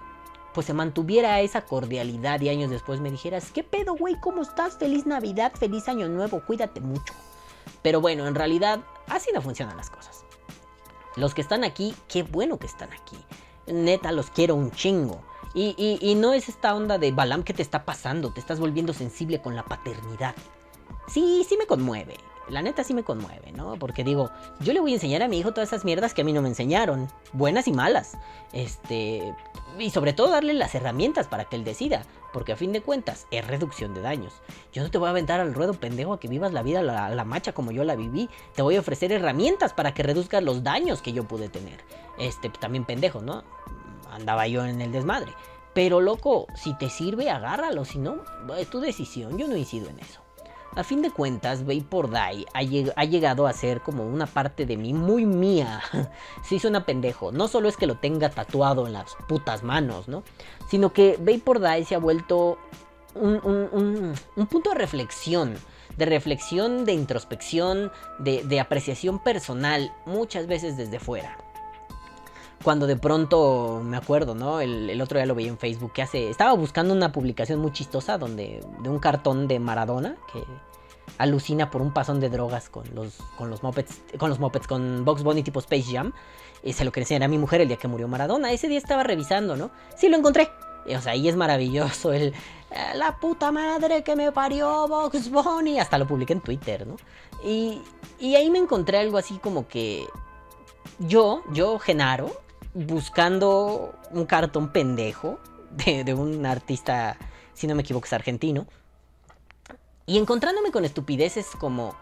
[0.54, 4.14] pues se mantuviera esa cordialidad y años después me dijeras, ¿qué pedo, güey?
[4.20, 4.78] ¿Cómo estás?
[4.78, 7.12] Feliz Navidad, feliz Año Nuevo, cuídate mucho.
[7.82, 10.24] Pero bueno, en realidad así no funcionan las cosas.
[11.16, 13.16] Los que están aquí, qué bueno que están aquí.
[13.66, 15.22] Neta, los quiero un chingo.
[15.54, 19.40] Y, no es esta onda de Balam que te está pasando, te estás volviendo sensible
[19.40, 20.34] con la paternidad.
[21.06, 22.16] Sí, sí me conmueve.
[22.48, 23.76] La neta sí me conmueve, ¿no?
[23.76, 26.24] Porque digo, yo le voy a enseñar a mi hijo todas esas mierdas que a
[26.24, 28.18] mí no me enseñaron, buenas y malas.
[28.52, 29.34] Este,
[29.78, 32.02] y sobre todo darle las herramientas para que él decida,
[32.34, 34.34] porque a fin de cuentas es reducción de daños.
[34.72, 37.08] Yo no te voy a aventar al ruedo pendejo a que vivas la vida la,
[37.08, 38.28] la, macha como yo la viví.
[38.54, 41.80] Te voy a ofrecer herramientas para que reduzcas los daños que yo pude tener.
[42.18, 43.42] Este, también pendejo, ¿no?
[44.14, 45.32] Andaba yo en el desmadre.
[45.74, 47.84] Pero loco, si te sirve, agárralo.
[47.84, 48.22] Si no,
[48.56, 49.36] es tu decisión.
[49.36, 50.20] Yo no incido en eso.
[50.76, 52.58] A fin de cuentas, Vapor Die ha,
[52.96, 55.82] ha llegado a ser como una parte de mí muy mía.
[56.50, 57.32] Hizo una pendejo.
[57.32, 60.22] No solo es que lo tenga tatuado en las putas manos, ¿no?
[60.68, 62.58] Sino que Vapor Die se ha vuelto
[63.14, 64.14] un,
[64.50, 65.54] punto de reflexión.
[65.96, 71.43] De reflexión, de introspección, de apreciación personal, muchas veces desde fuera
[72.64, 74.60] cuando de pronto me acuerdo, ¿no?
[74.60, 76.30] El, otro día lo veía en Facebook que hace.
[76.30, 78.64] Estaba buscando una publicación muy chistosa donde.
[78.80, 80.42] de un cartón de Maradona que
[81.18, 84.00] alucina por un pasón de drogas con los, con los mopeds.
[84.18, 86.12] Con los mopeds, con Box Bunny tipo Space Jam.
[86.72, 88.50] Se lo quería enseñar a mi mujer el día que murió Maradona.
[88.50, 89.70] Ese día estaba revisando, ¿no?
[89.96, 90.50] Sí, lo encontré.
[90.86, 92.28] O sea, ahí es maravilloso el.
[92.70, 95.78] Eh, la puta madre que me parió Box Bunny.
[95.78, 96.96] Hasta lo publiqué en Twitter, ¿no?
[97.44, 97.82] Y,
[98.18, 100.06] y ahí me encontré algo así como que.
[100.98, 102.43] Yo, yo, Genaro,
[102.74, 105.38] buscando un cartón pendejo
[105.70, 107.16] de, un artista,
[107.54, 108.66] si no me equivoco, es argentino.
[110.06, 111.96] Y encontrándome con estupideces como...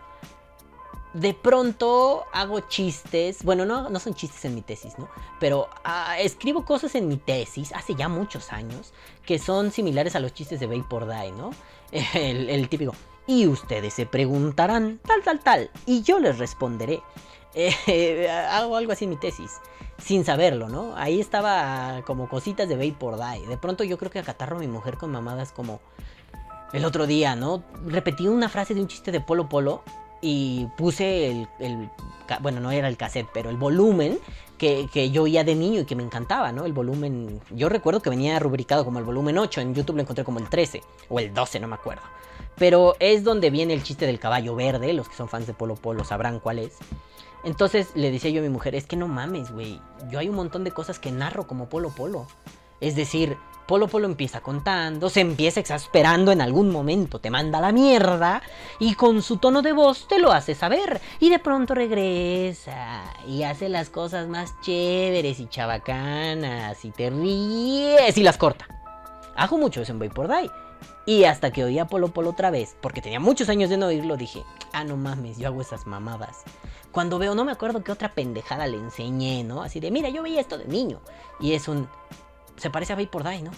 [1.15, 5.11] De pronto hago chistes, bueno, no, no son chistes en mi tesis, ¿no?
[5.39, 8.95] Pero ah, escribo cosas en mi tesis hace ya muchos años
[9.27, 11.51] que son similares a los chistes de Vapor Die, ¿no?
[12.15, 12.95] El, típico,
[13.27, 17.03] y ustedes se preguntarán tal, tal, tal, y yo les responderé.
[17.55, 19.61] Eh, hago algo así en mi tesis,
[20.05, 20.97] sin saberlo, ¿no?
[20.97, 23.47] Ahí estaba como cositas de Vapor Die.
[23.47, 25.81] De pronto yo creo que acatarro a mi mujer con mamadas como
[26.73, 27.63] el otro día, ¿no?
[27.87, 29.83] Repetí una frase de un chiste de Polo Polo
[30.21, 31.91] y puse el,
[32.41, 34.19] bueno, no era el cassette, pero el volumen
[34.59, 36.65] que, que, yo oía de niño y que me encantaba, ¿no?
[36.65, 40.25] El volumen, yo recuerdo que venía rubricado como el volumen 8, en YouTube lo encontré
[40.25, 42.03] como el 13 o el 12, no me acuerdo.
[42.57, 45.75] Pero es donde viene el chiste del caballo verde, los que son fans de Polo
[45.75, 46.79] Polo sabrán cuál es.
[47.45, 49.81] Entonces le decía yo a mi mujer, es que no mames, güey.
[50.11, 52.27] Yo hay un montón de cosas que narro como Polo Polo.
[52.81, 57.73] Es decir, Polo Polo empieza contando, se empieza exasperando en algún momento, te manda la
[57.73, 58.43] mierda
[58.79, 61.01] y con su tono de voz te lo hace saber.
[61.21, 68.17] Y de pronto regresa y hace las cosas más chéveres y chabacanas y te ríes
[68.19, 68.67] y las corta.
[69.37, 70.51] Hago mucho eso en Boy por Die.
[71.07, 73.87] Y hasta que oí a Polo Polo otra vez, porque tenía muchos años de no
[73.87, 76.45] oírlo, dije, ah, no mames, yo hago esas mamadas.
[76.93, 79.63] Cuando veo, no me acuerdo qué otra pendejada le enseñé, ¿no?
[79.63, 81.01] Así de, mira, yo veía esto de niño.
[81.41, 81.89] Y es un,
[82.57, 83.51] se parece a Vapor Die, ¿no?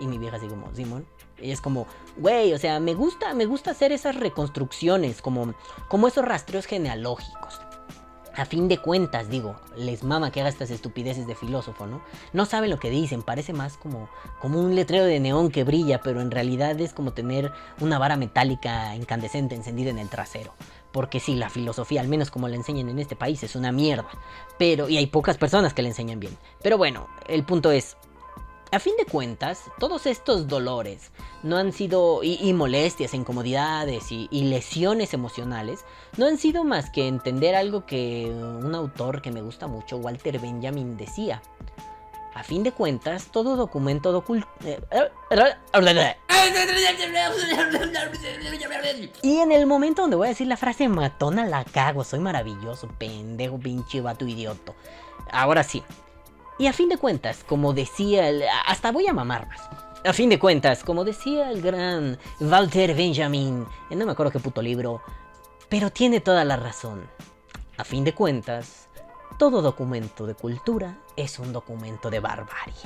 [0.00, 1.06] Y mi vieja así como, Simón.
[1.38, 5.54] Y es como, güey, o sea, me gusta, me gusta hacer esas reconstrucciones, como,
[5.88, 7.60] como esos rastreos genealógicos
[8.34, 12.02] a fin de cuentas, digo, les mama que haga estas estupideces de filósofo, ¿no?
[12.32, 14.08] No saben lo que dicen, parece más como,
[14.40, 18.16] como un letrero de neón que brilla, pero en realidad es como tener una vara
[18.16, 20.54] metálica incandescente encendida en el trasero.
[20.92, 24.08] Porque sí, la filosofía, al menos como la enseñan en este país, es una mierda.
[24.58, 26.36] Pero, y hay pocas personas que la enseñan bien.
[26.62, 27.96] Pero bueno, el punto es,
[28.70, 31.10] a fin de cuentas, todos estos dolores
[31.42, 35.84] no han sido, y, molestias, incomodidades y, y, lesiones emocionales,
[36.16, 40.38] no han sido más que entender algo que un autor que me gusta mucho, Walter
[40.38, 41.42] Benjamin, decía.
[42.34, 44.24] A fin de cuentas, todo documento.
[44.64, 44.80] Eh,
[49.22, 52.04] Y en el momento donde voy a decir la frase matona, la cago.
[52.04, 54.74] Soy maravilloso, pendejo, pinche vato idioto.
[55.30, 55.82] Ahora sí.
[56.58, 58.42] Y a fin de cuentas, como decía el...
[58.66, 59.60] Hasta voy a mamar más.
[60.04, 64.60] A fin de cuentas, como decía el gran Walter Benjamin, no me acuerdo qué puto
[64.60, 65.00] libro,
[65.68, 67.08] pero tiene toda la razón.
[67.76, 68.88] A fin de cuentas,
[69.42, 72.76] todo documento de cultura es un documento de barbarie.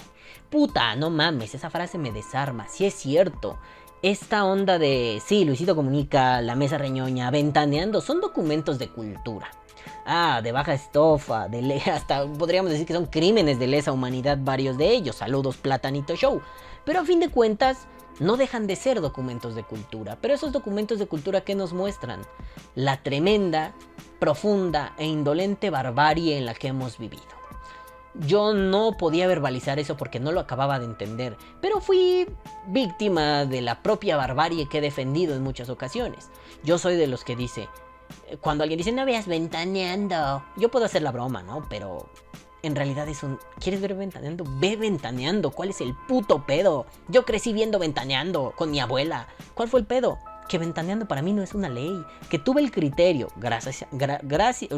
[0.48, 3.58] Puta, no mames, esa frase me desarma, si es cierto.
[4.00, 9.50] Esta onda de, sí, Luisito Comunica, La Mesa Reñoña, Ventaneando, son documentos de cultura.
[10.06, 14.78] Ah, de baja estofa, de hasta podríamos decir que son crímenes de lesa humanidad varios
[14.78, 15.16] de ellos.
[15.16, 16.40] Saludos, Platanito Show.
[16.86, 17.86] Pero a fin de cuentas,
[18.18, 20.18] no dejan de ser documentos de cultura.
[20.20, 22.22] Pero esos documentos de cultura que nos muestran
[22.74, 23.74] la tremenda,
[24.18, 27.36] profunda e indolente barbarie en la que hemos vivido.
[28.20, 32.26] Yo no podía verbalizar eso porque no lo acababa de entender, pero fui
[32.66, 36.30] víctima de la propia barbarie que he defendido en muchas ocasiones.
[36.62, 37.68] Yo soy de los que dice,
[38.40, 41.66] cuando alguien dice no veas ventaneando, yo puedo hacer la broma, ¿no?
[41.68, 42.08] Pero
[42.62, 43.38] en realidad es un.
[43.60, 44.44] ¿Quieres ver ventaneando?
[44.58, 45.50] Ve ventaneando.
[45.50, 46.86] ¿Cuál es el puto pedo?
[47.08, 49.28] Yo crecí viendo ventaneando con mi abuela.
[49.54, 50.18] ¿Cuál fue el pedo?
[50.48, 52.04] Que ventaneando para mí no es una ley.
[52.30, 53.28] Que tuve el criterio.
[53.36, 53.86] Gracias.
[53.92, 54.70] gracias.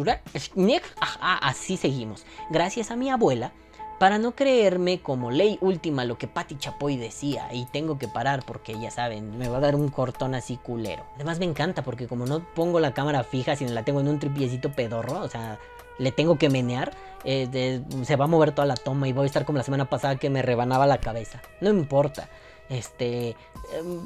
[1.20, 2.24] así seguimos.
[2.50, 3.52] Gracias a mi abuela.
[3.98, 7.48] Para no creerme como ley última lo que Patti Chapoy decía.
[7.52, 11.04] Y tengo que parar porque ya saben, me va a dar un cortón así culero.
[11.16, 14.20] Además me encanta porque como no pongo la cámara fija, sino la tengo en un
[14.20, 15.20] tripiecito pedorro.
[15.20, 15.58] O sea,
[15.98, 16.92] le tengo que menear,
[17.24, 19.88] eh, se va a mover toda la toma y voy a estar como la semana
[19.90, 21.42] pasada que me rebanaba la cabeza.
[21.60, 22.28] No importa.
[22.68, 23.34] Este,
[23.72, 24.00] em,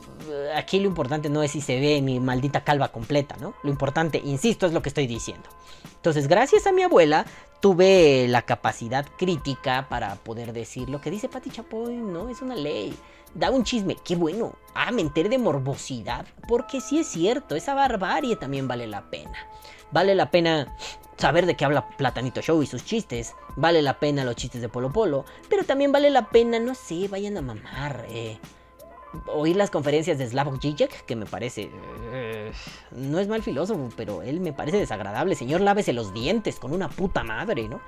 [0.54, 3.54] aquí lo importante no es si se ve mi maldita calva completa, ¿no?
[3.62, 5.48] Lo importante, insisto, es lo que estoy diciendo.
[5.96, 7.26] Entonces, gracias a mi abuela,
[7.60, 12.54] tuve la capacidad crítica para poder decir lo que dice Pati Chapoy, no, es una
[12.54, 12.94] ley.
[13.34, 14.52] Da un chisme, qué bueno.
[14.74, 19.38] Ah, me enteré de morbosidad, porque sí es cierto, esa barbarie también vale la pena.
[19.90, 20.76] Vale la pena
[21.22, 23.36] saber de qué habla Platanito Show y sus chistes.
[23.54, 25.24] Vale la pena los chistes de Polo Polo.
[25.48, 28.06] Pero también vale la pena, no sé, vayan a mamar.
[28.08, 28.38] Eh,
[29.28, 31.70] oír las conferencias de Slavoj Žižek, que me parece...
[32.12, 32.50] Eh,
[32.90, 35.36] no es mal filósofo, pero él me parece desagradable.
[35.36, 37.80] Señor, lávese los dientes con una puta madre, ¿no?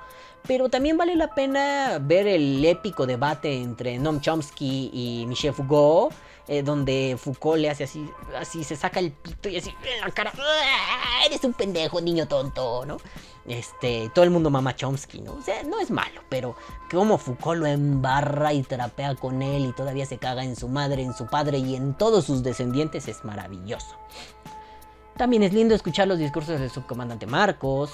[0.47, 6.13] Pero también vale la pena ver el épico debate entre Noam Chomsky y Michel Foucault,
[6.47, 10.11] eh, donde Foucault le hace así, así se saca el pito y así en la
[10.11, 10.31] cara,
[11.25, 12.97] eres un pendejo, niño tonto, ¿no?
[13.47, 15.33] Este, todo el mundo mama Chomsky, ¿no?
[15.33, 16.55] O sea, no es malo, pero
[16.91, 21.03] como Foucault lo embarra y trapea con él y todavía se caga en su madre,
[21.03, 23.95] en su padre y en todos sus descendientes es maravilloso.
[25.17, 27.91] También es lindo escuchar los discursos del subcomandante Marcos,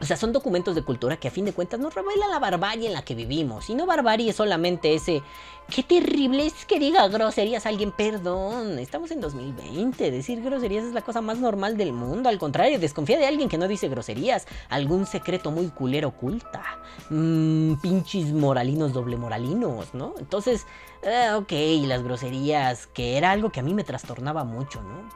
[0.00, 2.86] o sea, son documentos de cultura que a fin de cuentas nos revelan la barbarie
[2.86, 3.68] en la que vivimos.
[3.68, 5.22] Y no barbarie solamente ese...
[5.68, 8.78] Qué terrible es que diga groserías a alguien, perdón.
[8.78, 10.10] Estamos en 2020.
[10.10, 12.30] Decir groserías es la cosa más normal del mundo.
[12.30, 14.46] Al contrario, desconfía de alguien que no dice groserías.
[14.70, 16.62] Algún secreto muy culero oculta.
[17.10, 20.14] Mmm, pinches moralinos, doble moralinos, ¿no?
[20.18, 20.66] Entonces,
[21.02, 21.52] eh, ok,
[21.86, 25.08] las groserías, que era algo que a mí me trastornaba mucho, ¿no?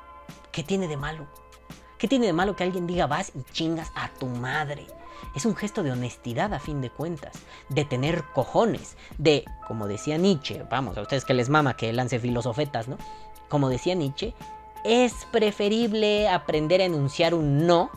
[0.52, 1.26] ¿Qué tiene de malo?
[2.04, 4.86] ¿Qué tiene de malo que alguien diga vas y chingas a tu madre?
[5.34, 7.32] Es un gesto de honestidad a fin de cuentas,
[7.70, 12.18] de tener cojones, de, como decía Nietzsche, vamos, a ustedes que les mama que lance
[12.18, 12.98] filosofetas, ¿no?
[13.48, 14.34] Como decía Nietzsche,
[14.84, 17.88] es preferible aprender a enunciar un no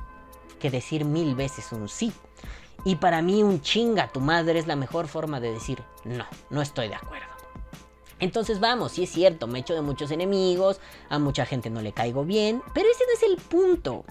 [0.61, 2.13] que decir mil veces un sí.
[2.85, 6.25] Y para mí un chinga a tu madre es la mejor forma de decir no,
[6.49, 7.36] no estoy de acuerdo.
[8.19, 11.91] Entonces vamos, sí es cierto, me echo de muchos enemigos, a mucha gente no le
[11.91, 14.05] caigo bien, pero ese no es el punto.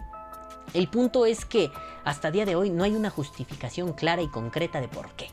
[0.74, 1.70] El punto es que
[2.04, 5.30] hasta día de hoy no hay una justificación clara y concreta de por qué.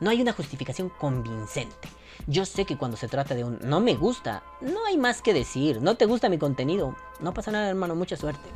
[0.00, 1.88] No hay una justificación convincente.
[2.26, 5.34] Yo sé que cuando se trata de un no me gusta, no hay más que
[5.34, 5.80] decir.
[5.80, 6.96] No te gusta mi contenido.
[7.20, 8.48] No pasa nada, hermano, mucha suerte.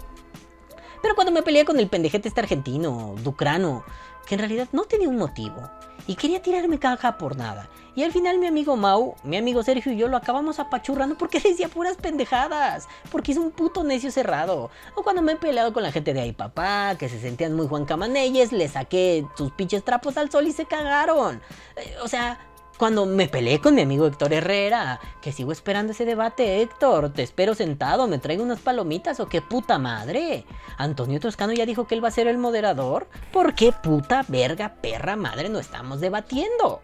[1.03, 3.85] Pero cuando me peleé con el pendejete este argentino, Ducrano,
[4.27, 5.71] que en realidad no tenía un motivo
[6.07, 7.69] y quería tirarme caja por nada.
[7.95, 11.41] Y al final mi amigo Mau, mi amigo Sergio y yo lo acabamos apachurrando porque
[11.45, 14.71] decía puras pendejadas, porque es un puto necio cerrado.
[14.95, 17.67] O cuando me he peleado con la gente de ahí papá, que se sentían muy
[17.67, 21.41] Juan Camaneyes, le saqué sus pinches trapos al sol y se cagaron.
[21.77, 22.39] Eh, o sea,
[22.81, 27.23] cuando me peleé con mi amigo Héctor Herrera, que sigo esperando ese debate, Héctor, te
[27.23, 30.47] espero sentado, me traigo unas palomitas o qué puta madre.
[30.79, 33.07] Antonio Toscano ya dijo que él va a ser el moderador.
[33.35, 36.81] ¿Por qué puta verga perra madre no estamos debatiendo?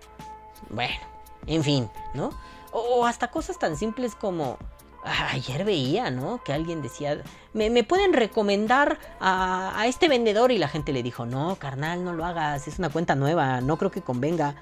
[0.69, 1.01] Bueno,
[1.47, 2.29] en fin, ¿no?
[2.73, 4.59] O, hasta cosas tan simples como...
[5.03, 6.45] ayer veía, ¿no?
[6.45, 7.23] Que alguien decía,
[7.55, 10.53] ¿me, pueden recomendar a, a, este vendedor?
[10.53, 13.79] Y la gente le dijo, no, carnal, no lo hagas, es una cuenta nueva, no
[13.79, 14.57] creo que convenga.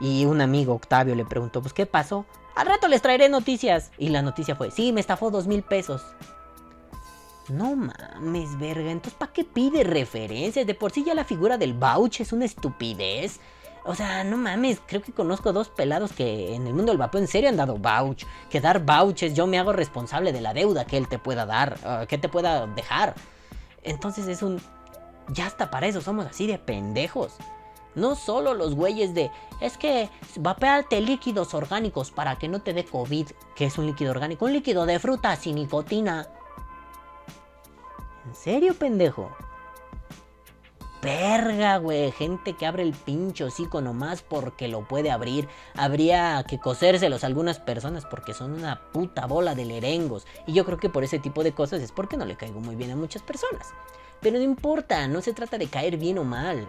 [0.00, 2.24] Y un amigo, Octavio, le preguntó, pues, ¿qué pasó?
[2.56, 3.90] Al rato les traeré noticias.
[3.98, 6.02] Y la noticia fue, sí, me estafó dos mil pesos.
[7.48, 8.90] No mames, verga.
[8.90, 10.66] Entonces, ¿para qué pide referencias?
[10.66, 13.40] De por sí ya la figura del vouch es una estupidez.
[13.84, 17.20] O sea, no mames, creo que conozco dos pelados que en el mundo del vapeo
[17.20, 18.24] en serio han dado vouch.
[18.50, 22.06] Que dar vouches, yo me hago responsable de la deuda que él te pueda dar,
[22.06, 23.14] que te pueda dejar.
[23.82, 24.60] Entonces es un...
[25.28, 27.32] Ya hasta para eso somos así de pendejos.
[27.94, 29.30] No solo los güeyes de,
[29.60, 34.12] es que vapearte líquidos orgánicos para que no te dé COVID, que es un líquido
[34.12, 36.28] orgánico, un líquido de fruta sin nicotina.
[38.26, 39.30] ¿En serio, pendejo?
[41.02, 42.12] Verga, güey.
[42.12, 45.48] Gente que abre el pincho hocico nomás porque lo puede abrir.
[45.74, 50.26] Habría que cosérselos a algunas personas porque son una puta bola de lerengos.
[50.46, 52.76] Y yo creo que por ese tipo de cosas es porque no le caigo muy
[52.76, 53.68] bien a muchas personas.
[54.20, 56.68] Pero no importa, no se trata de caer bien o mal.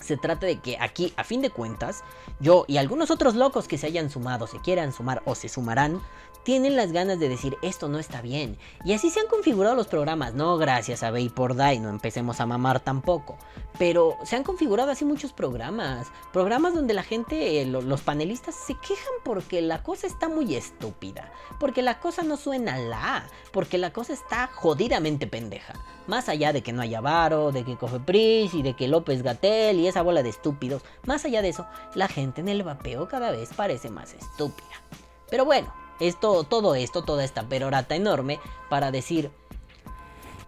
[0.00, 2.04] Se trata de que aquí, a fin de cuentas,
[2.40, 6.00] yo y algunos otros locos que se hayan sumado, se quieran sumar o se sumarán,
[6.48, 8.56] tienen las ganas de decir esto no está bien.
[8.84, 12.46] Y así se han configurado los programas, no gracias a Vapor Die, no empecemos a
[12.46, 13.36] mamar tampoco.
[13.78, 16.08] Pero se han configurado así muchos programas.
[16.32, 21.30] Programas donde la gente, los panelistas se quejan porque la cosa está muy estúpida.
[21.60, 23.26] Porque la cosa no suena la.
[23.52, 25.74] Porque la cosa está jodidamente pendeja.
[26.06, 29.78] Más allá de que no haya varo, de que Cofepris y de que López Gatel
[29.78, 30.82] y esa bola de estúpidos.
[31.06, 34.82] Más allá de eso, la gente en el vapeo cada vez parece más estúpida.
[35.30, 39.30] Pero bueno, esto, todo esto, toda esta perorata enorme para decir,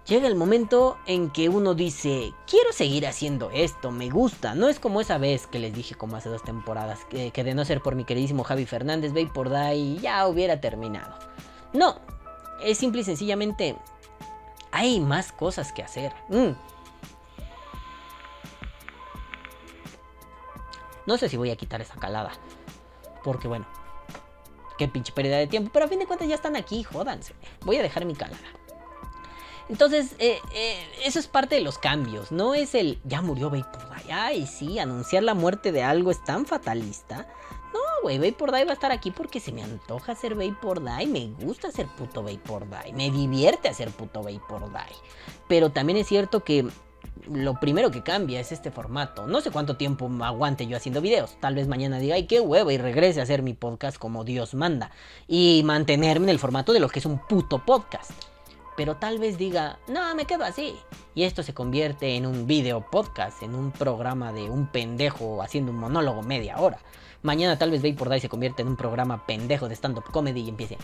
[0.07, 4.55] llega el momento en que uno dice, quiero seguir haciendo esto, me gusta.
[4.55, 7.65] No es como esa vez que les dije como hace dos temporadas, que, de no
[7.65, 11.17] ser por mi queridísimo Javi Fernández, ve por y ya hubiera terminado.
[11.73, 11.97] No,
[12.63, 13.77] es simple y sencillamente,
[14.73, 16.13] hay más cosas que hacer.
[16.29, 16.51] Mm.
[21.11, 22.31] No sé si voy a quitar esa calada,
[23.25, 23.67] porque bueno,
[24.79, 25.69] qué pinche pérdida de tiempo.
[25.73, 27.35] Pero a fin de cuentas ya están aquí, jódanse.
[27.63, 28.39] Voy a dejar mi calada.
[29.69, 32.31] Entonces, eh, eh, eso es parte de los cambios.
[32.31, 34.09] No es el ya murió Vaporday.
[34.13, 37.27] Ay, sí, anunciar la muerte de algo es tan fatalista.
[37.73, 41.09] No, güey, Vaporday va a estar aquí porque se me antoja hacer Vaporday.
[41.09, 42.93] Me gusta hacer puto Vaporday.
[42.93, 44.95] Me divierte hacer puto Vaporday.
[45.49, 46.69] Pero también es cierto que
[47.33, 49.27] lo primero que cambia es este formato.
[49.27, 51.37] No sé cuánto tiempo aguante yo haciendo videos.
[51.41, 54.55] Tal vez mañana diga, ay, qué huevo, y regrese a hacer mi podcast como Dios
[54.55, 54.91] manda.
[55.29, 58.11] Y mantenerme en el formato de lo que es un puto podcast.
[58.77, 60.75] Pero tal vez diga, no, me quedo así.
[61.15, 65.71] Y esto se convierte en un video podcast, en un programa de un pendejo haciendo
[65.71, 66.79] un monólogo media hora.
[67.23, 70.49] Mañana tal vez por y se convierte en un programa pendejo de stand-up comedy y
[70.49, 70.79] empiece.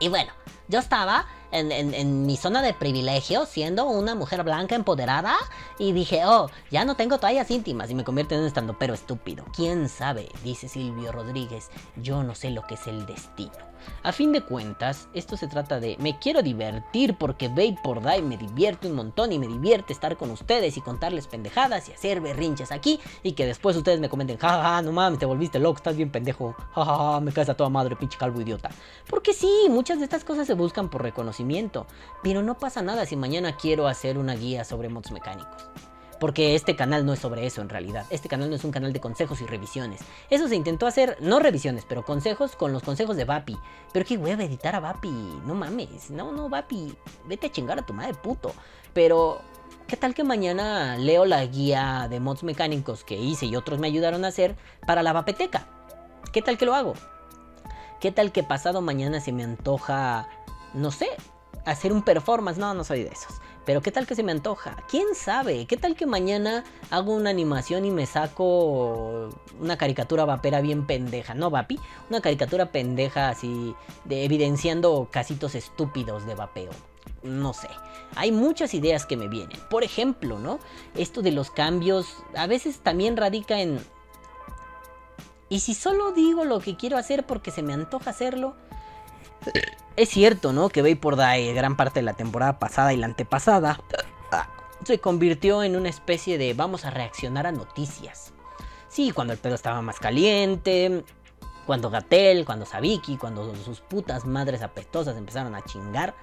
[0.00, 0.32] Y bueno,
[0.68, 5.34] yo estaba en, mi zona de privilegio siendo una mujer blanca empoderada
[5.78, 8.94] y dije, oh, ya no tengo toallas íntimas y me convierte en un estando pero
[8.94, 9.44] estúpido.
[9.54, 10.28] ¿Quién sabe?
[10.42, 13.76] Dice Silvio Rodríguez, yo no sé lo que es el destino.
[14.02, 17.50] A fin de cuentas, esto se trata de me quiero divertir porque
[17.82, 21.88] por Die me divierte un montón y me divierte estar con ustedes y contarles pendejadas
[21.88, 25.58] y hacer berrinches aquí y que después ustedes me comenten, jajaja, no mames, te volviste
[25.58, 28.70] loco, estás bien pendejo, jajaja, me caes a toda madre, pinche calvo idiota.
[29.08, 31.02] Porque sí, muchas de estas cosas se buscan por
[31.36, 31.86] reconocimiento,
[32.22, 35.68] pero no pasa nada si mañana quiero hacer una guía sobre mods mecánicos.
[36.18, 38.06] Porque este canal no es sobre eso en realidad.
[38.08, 40.00] Este canal no es un canal de consejos y revisiones.
[40.30, 43.54] Eso se intentó hacer, no revisiones, pero consejos con los consejos de Vapi.
[43.92, 45.10] Pero qué hueva editar a Vapi.
[45.44, 46.10] No mames.
[46.10, 46.96] No, no, Vapi.
[47.26, 48.54] Vete a chingar a tu madre puto.
[48.94, 49.42] Pero,
[49.86, 53.88] ¿qué tal que mañana leo la guía de mods mecánicos que hice y otros me
[53.88, 54.56] ayudaron a hacer
[54.86, 55.66] para la Vapeteca?
[56.32, 56.94] ¿Qué tal que lo hago?
[58.00, 60.28] ¿Qué tal que pasado mañana se me antoja,
[60.76, 61.08] no sé,
[61.64, 62.58] hacer un performance?
[62.58, 63.40] No, no soy de esos.
[63.64, 64.76] Pero ¿qué tal que se me antoja?
[64.88, 65.66] ¿Quién sabe?
[65.66, 71.34] ¿Qué tal que mañana hago una animación y me saco una caricatura vapera bien pendeja?
[71.34, 73.74] No, vapi, una caricatura pendeja así,
[74.04, 76.70] de evidenciando casitos estúpidos de vapeo.
[77.24, 77.68] No sé,
[78.14, 79.58] hay muchas ideas que me vienen.
[79.68, 80.60] Por ejemplo, ¿no?
[80.94, 82.06] Esto de los cambios
[82.36, 83.80] a veces también radica en...
[85.48, 88.54] ¿Y si solo digo lo que quiero hacer porque se me antoja hacerlo?
[89.96, 90.68] Es cierto, ¿no?
[90.68, 93.80] Que por Die, gran parte de la temporada pasada y la antepasada,
[94.84, 98.32] se convirtió en una especie de vamos a reaccionar a noticias.
[98.88, 101.04] Sí, cuando el pedo estaba más caliente,
[101.66, 106.14] cuando Gatel, cuando Sabiki, cuando sus putas madres apestosas empezaron a chingar.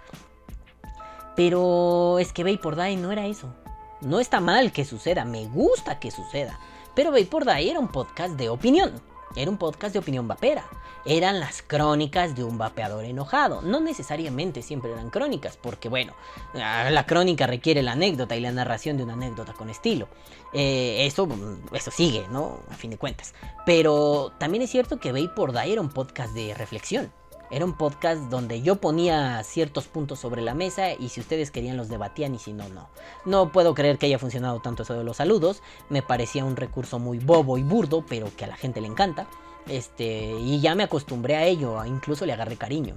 [1.35, 3.53] Pero es que por Die no era eso.
[4.01, 6.59] No está mal que suceda, me gusta que suceda.
[6.95, 8.93] Pero por Die era un podcast de opinión.
[9.35, 10.65] Era un podcast de opinión vapera.
[11.05, 13.61] Eran las crónicas de un vapeador enojado.
[13.61, 16.13] No necesariamente siempre eran crónicas, porque bueno,
[16.55, 20.07] ah, la crónica requiere la anécdota y la narración de una anécdota con estilo.
[20.53, 21.27] Eh, eso,
[21.73, 22.59] eso sigue, ¿no?
[22.69, 23.33] A fin de cuentas.
[23.65, 27.11] Pero también es cierto que Vapor Day era un podcast de reflexión.
[27.53, 31.77] Era un podcast donde yo ponía ciertos puntos sobre la mesa y si ustedes querían
[31.77, 32.89] los debatían y si no, no.
[33.25, 35.61] No puedo creer que haya funcionado tanto eso de los saludos.
[35.87, 39.27] Me parecía un recurso muy bobo y burdo, pero que a la gente le encanta.
[39.67, 42.95] Este, y ya me acostumbré a ello, incluso le agarré cariño.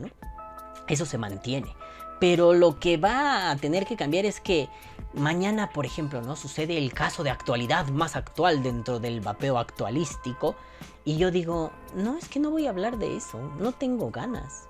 [0.89, 1.77] Eso se mantiene.
[2.19, 4.69] Pero lo que va a tener que cambiar es que
[5.13, 6.37] mañana, por ejemplo, ¿no?
[6.37, 10.57] Sucede el caso de actualidad más actual dentro del vapeo actualístico.
[11.05, 14.67] Y yo digo, no, es que no voy a hablar de eso, no tengo ganas.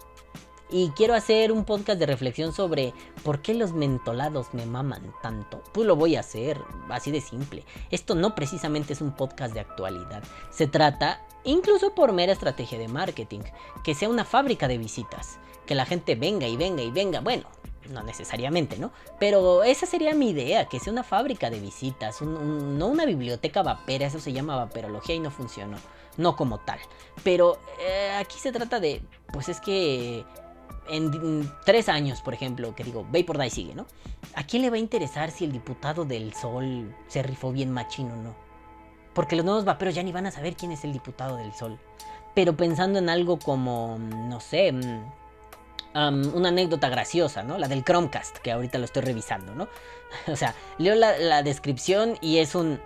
[0.68, 2.92] Y quiero hacer un podcast de reflexión sobre
[3.22, 5.62] por qué los mentolados me maman tanto.
[5.72, 7.64] Pues lo voy a hacer, así de simple.
[7.92, 10.24] Esto no precisamente es un podcast de actualidad.
[10.50, 13.42] Se trata, incluso por mera estrategia de marketing,
[13.84, 17.20] que sea una fábrica de visitas que la gente venga y venga y venga.
[17.20, 17.44] Bueno,
[17.90, 18.90] no necesariamente, ¿no?
[19.18, 24.06] Pero esa sería mi idea, que sea una fábrica de visitas, no una biblioteca vapera,
[24.06, 25.78] eso se llama vaperología y no funcionó,
[26.16, 26.78] no como tal.
[27.24, 29.02] Pero eh, aquí se trata de,
[29.32, 30.24] pues es que
[30.88, 33.86] en, tres años, por ejemplo, que digo, Vapor Day sigue, ¿no?
[34.34, 38.14] ¿A quién le va a interesar si el diputado del Sol se rifó bien machino
[38.14, 38.34] o no?
[39.14, 41.78] Porque los nuevos vaperos ya ni van a saber quién es el diputado del Sol.
[42.34, 44.72] Pero pensando en algo como, no sé,
[45.96, 47.56] una anécdota graciosa, ¿no?
[47.58, 49.68] La del Chromecast, que ahorita lo estoy revisando, ¿no?
[50.32, 52.80] o sea, leo la, descripción y es un...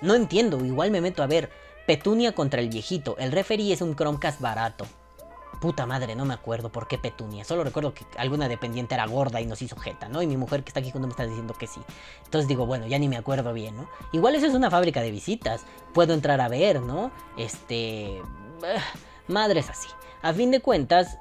[0.00, 1.50] No entiendo, igual me meto a ver.
[1.86, 3.16] Petunia contra el viejito.
[3.18, 4.86] El referee es un Chromecast barato.
[5.60, 7.44] Puta madre, no me acuerdo por qué Petunia.
[7.44, 10.20] Solo recuerdo que alguna dependiente era gorda y nos hizo jeta, ¿no?
[10.20, 11.80] Y mi mujer que está aquí cuando me está diciendo que sí.
[12.24, 13.88] Entonces digo, bueno, ya ni me acuerdo bien, ¿no?
[14.12, 15.64] Igual eso es una fábrica de visitas.
[15.94, 17.10] Puedo entrar a ver, ¿no?
[17.38, 18.20] Este...
[19.28, 19.88] madres así.
[20.22, 21.18] A fin de cuentas,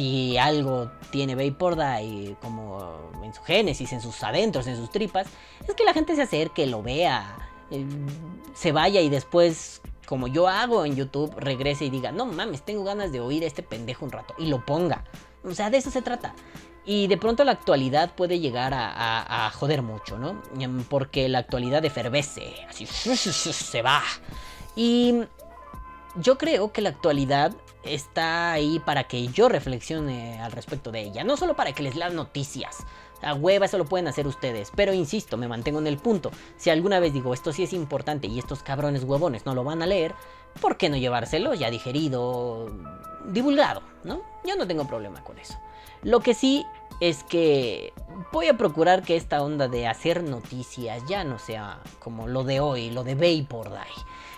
[0.00, 5.26] si algo tiene Vapor Day como en su génesis, en sus adentros, en sus tripas,
[5.68, 7.36] es que la gente se acerque, lo vea,
[7.70, 7.84] eh,
[8.54, 12.82] se vaya y después, como yo hago en YouTube, regrese y diga, no mames, tengo
[12.82, 15.04] ganas de oír a este pendejo un rato y lo ponga.
[15.44, 16.34] O sea, de eso se trata.
[16.86, 20.40] Y de pronto la actualidad puede llegar a, a joder mucho, ¿no?
[20.88, 24.02] Porque la actualidad efervece, así se va.
[24.74, 25.24] Y
[26.16, 27.54] yo creo que la actualidad
[27.84, 31.96] está ahí para que yo reflexione al respecto de ella, no solo para que les
[31.96, 32.78] lea noticias.
[33.22, 36.30] A hueva eso lo pueden hacer ustedes, pero insisto, me mantengo en el punto.
[36.56, 39.82] Si alguna vez digo esto sí es importante y estos cabrones huevones no lo van
[39.82, 40.14] a leer,
[40.60, 42.70] ¿por qué no llevárselo ya digerido,
[43.26, 44.22] divulgado, no?
[44.44, 45.58] Yo no tengo problema con eso.
[46.02, 46.64] Lo que sí
[47.00, 47.92] es que
[48.32, 52.60] voy a procurar que esta onda de hacer noticias ya no sea como lo de
[52.60, 53.92] hoy, lo de Vapor Day.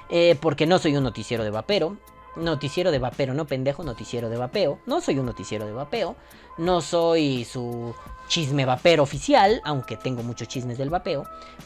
[0.09, 1.97] Eh, porque no soy un noticiero de vapero,
[2.37, 4.79] noticiero de vapeo, no pendejo, noticiero de vapeo.
[4.87, 6.17] No soy un noticiero de vapeo.
[6.59, 7.95] No soy su
[8.29, 11.25] chisme vapero oficial, aunque tengo muchos chismes del vapeo.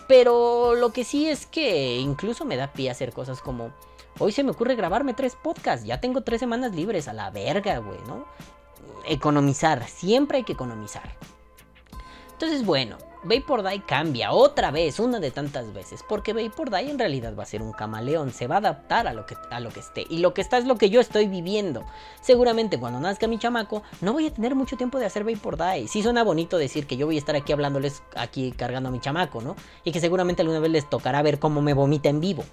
[0.08, 3.72] Pero lo que sí es que incluso me da pie a hacer cosas como...
[4.18, 5.86] Hoy se me ocurre grabarme tres podcasts.
[5.86, 8.26] Ya tengo tres semanas libres a la verga, güey, ¿no?
[9.06, 9.86] Economizar.
[9.86, 11.16] Siempre hay que economizar.
[12.32, 12.96] Entonces, bueno,
[13.26, 17.42] Vapor Day cambia otra vez, una de tantas veces, porque Vapor Day en realidad va
[17.42, 20.06] a ser un camaleón, se va a adaptar a lo, que, a lo que esté.
[20.08, 21.84] Y lo que está es lo que yo estoy viviendo.
[22.20, 25.88] Seguramente cuando nazca mi chamaco, no voy a tener mucho tiempo de hacer Vapor Day.
[25.88, 29.00] Sí suena bonito decir que yo voy a estar aquí hablándoles, aquí cargando a mi
[29.00, 29.56] chamaco, ¿no?
[29.82, 32.44] Y que seguramente alguna vez les tocará ver cómo me vomita en vivo.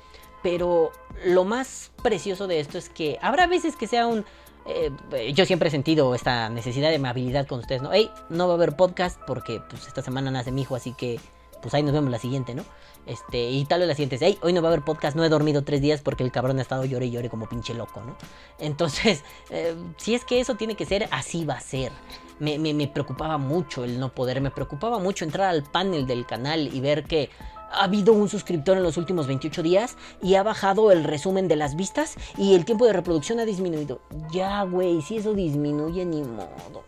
[0.41, 0.91] Pero
[1.23, 4.25] lo más precioso de esto es que habrá veces que sea un
[4.65, 7.91] eh, yo siempre he sentido esta necesidad de amabilidad con ustedes, ¿no?
[7.91, 11.19] Hey, no va a haber podcast porque pues esta semana nace mi hijo, así que
[11.61, 12.63] pues ahí nos vemos la siguiente, ¿no?
[13.05, 15.23] Este, y tal vez la siguiente es, hey, hoy no va a haber podcast, no
[15.23, 18.01] he dormido tres días porque el cabrón ha estado llore y llore como pinche loco,
[18.01, 18.15] ¿no?
[18.59, 21.91] Entonces, eh, si es que eso tiene que ser, así va a ser.
[22.39, 26.73] Me, me preocupaba mucho el no poder, me preocupaba mucho entrar al panel del canal
[26.73, 27.29] y ver que
[27.73, 31.55] ha habido un suscriptor en los últimos 28 días y ha bajado el resumen de
[31.55, 34.01] las vistas y el tiempo de reproducción ha disminuido.
[34.31, 36.83] Ya, güey, si eso disminuye, ni modo.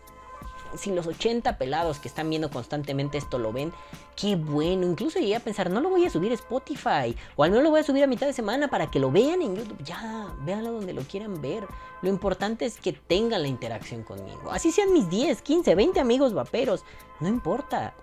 [0.76, 3.72] Si los 80 pelados que están viendo constantemente esto lo ven,
[4.14, 4.86] qué bueno.
[4.86, 7.16] Incluso llegué a pensar, no lo voy a subir a Spotify.
[7.36, 9.42] O al menos lo voy a subir a mitad de semana para que lo vean
[9.42, 9.82] en YouTube.
[9.84, 11.66] Ya, véanlo donde lo quieran ver.
[12.02, 14.50] Lo importante es que tengan la interacción conmigo.
[14.50, 16.84] Así sean mis 10, 15, 20 amigos vaperos.
[17.20, 17.94] No importa.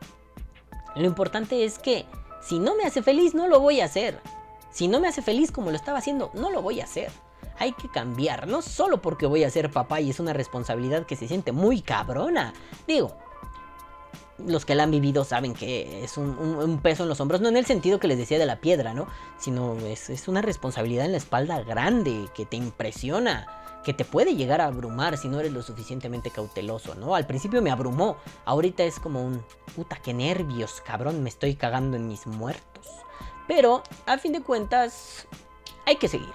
[0.96, 2.06] Lo importante es que
[2.44, 4.20] si no me hace feliz, no lo voy a hacer.
[4.70, 7.12] Si no me hace feliz como lo estaba haciendo, no lo voy a hacer.
[7.60, 11.16] Hay que cambiar, no solo porque voy a ser papá y es una responsabilidad que
[11.16, 12.54] se siente muy cabrona.
[12.88, 13.16] Digo,
[14.40, 17.58] los que la han vivido saben que es un, peso en los hombros, no en
[17.58, 19.08] el sentido que les decía de la piedra, ¿no?
[19.38, 24.36] Sino es, es una responsabilidad en la espalda grande que te impresiona, que te puede
[24.36, 27.16] llegar a abrumar si no eres lo suficientemente cauteloso, ¿no?
[27.16, 29.44] Al principio me abrumó, ahorita es como un,
[29.76, 32.88] puta, qué nervios, cabrón, me estoy cagando en mis muertos.
[33.48, 35.28] Pero, a fin de cuentas,
[35.86, 36.34] hay que seguir.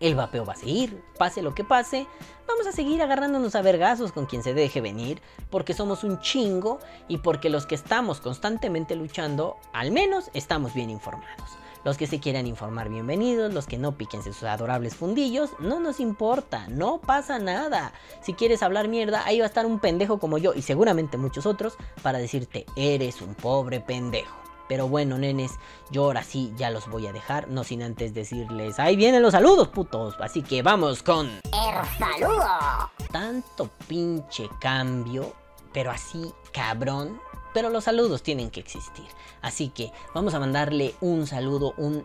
[0.00, 2.06] El vapeo va a seguir, pase lo que pase.
[2.46, 5.20] Vamos a seguir agarrándonos a vergazos con quien se deje venir,
[5.50, 6.78] porque somos un chingo
[7.08, 11.58] y porque los que estamos constantemente luchando, al menos estamos bien informados.
[11.84, 13.54] Los que se quieran informar, bienvenidos.
[13.54, 17.92] Los que no píquense sus adorables fundillos, no nos importa, no pasa nada.
[18.20, 21.46] Si quieres hablar mierda, ahí va a estar un pendejo como yo y seguramente muchos
[21.46, 24.36] otros para decirte, eres un pobre pendejo.
[24.68, 25.52] Pero bueno, nenes,
[25.90, 29.32] yo ahora sí ya los voy a dejar, no sin antes decirles, ahí vienen los
[29.32, 30.14] saludos, putos.
[30.20, 32.90] Así que vamos con El saludo.
[33.10, 35.32] tanto pinche cambio,
[35.72, 37.18] pero así cabrón.
[37.54, 39.06] Pero los saludos tienen que existir.
[39.42, 42.04] Así que vamos a mandarle un saludo, un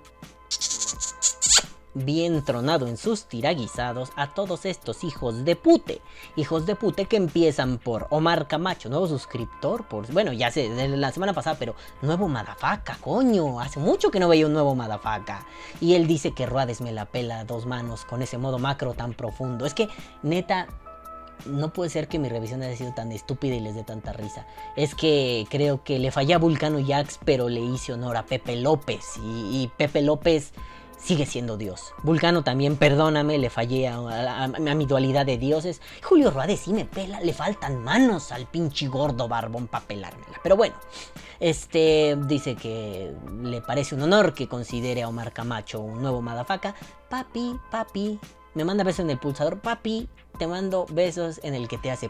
[1.93, 6.01] bien tronado en sus tiraguizados a todos estos hijos de pute.
[6.35, 10.87] Hijos de pute que empiezan por Omar Camacho, nuevo suscriptor, por bueno, ya sé, de
[10.89, 15.45] la semana pasada, pero nuevo Madafaca, coño, hace mucho que no veía un nuevo Madafaca.
[15.79, 18.93] Y él dice que Ruades me la pela a dos manos con ese modo macro
[18.93, 19.65] tan profundo.
[19.65, 19.89] Es que,
[20.23, 20.67] neta,
[21.45, 24.45] no puede ser que mi revisión haya sido tan estúpida y les dé tanta risa.
[24.75, 28.55] Es que creo que le fallé a Vulcano Jax, pero le hice honor a Pepe
[28.55, 29.03] López.
[29.23, 30.53] Y, Pepe López
[30.97, 31.93] sigue siendo Dios.
[32.03, 33.97] Vulcano también, perdóname, le fallé a,
[34.43, 35.81] a- mi dualidad de dioses.
[36.01, 40.39] Julio Ruades sí me pela, le faltan manos al pinche gordo barbón para pelármela.
[40.41, 40.75] Pero bueno,
[41.39, 46.73] este dice que le parece un honor que considere a Omar Camacho un nuevo madafaca.
[47.09, 48.17] Papi, papi,
[48.53, 49.59] me manda besos en el pulsador.
[49.59, 50.07] Papi,
[50.37, 52.09] te mando besos en el que te hace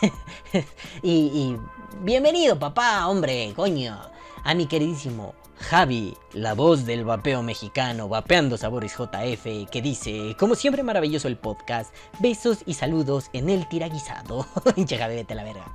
[1.02, 1.56] y, y
[2.00, 3.98] bienvenido, papá, hombre, coño.
[4.42, 10.54] A mi queridísimo Javi, la voz del vapeo mexicano, vapeando sabores JF, que dice, como
[10.54, 14.46] siempre maravilloso el podcast, besos y saludos en el tiraguisado.
[14.74, 15.66] Pinche Javi, vete a la verga.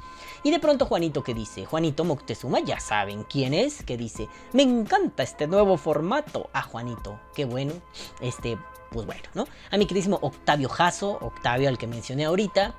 [0.43, 4.64] Y de pronto Juanito que dice, Juanito Moctezuma, ya saben quién es, que dice, me
[4.64, 6.49] encanta este nuevo formato.
[6.51, 7.74] Ah, Juanito, qué bueno.
[8.22, 8.58] Este,
[8.96, 9.46] pues bueno, ¿no?
[9.72, 12.74] A mi queridísimo Octavio Jasso, Octavio al que mencioné ahorita.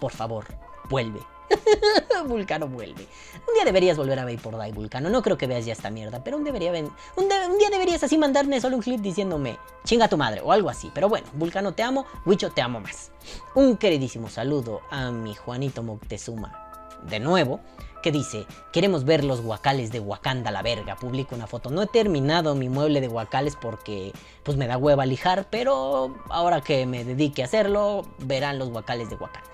[0.00, 0.46] Por favor,
[0.88, 1.20] vuelve.
[2.26, 3.06] Vulcano vuelve.
[3.46, 5.10] Un día deberías volver a Vapor Die, Vulcano.
[5.10, 8.18] No creo que veas ya esta mierda, pero un, debería un, un día deberías así
[8.18, 10.90] mandarme solo un clip diciéndome chinga tu madre o algo así.
[10.94, 13.10] Pero bueno, Vulcano te amo, Wicho te amo más.
[13.54, 16.60] Un queridísimo saludo a mi Juanito Moctezuma.
[17.08, 17.60] De nuevo,
[18.04, 20.94] que dice, queremos ver los guacales de Wakanda la verga.
[20.94, 21.70] Publico una foto.
[21.70, 26.60] No he terminado mi mueble de guacales porque pues me da hueva lijar, pero ahora
[26.60, 29.48] que me dedique a hacerlo, verán los guacales de Wakanda.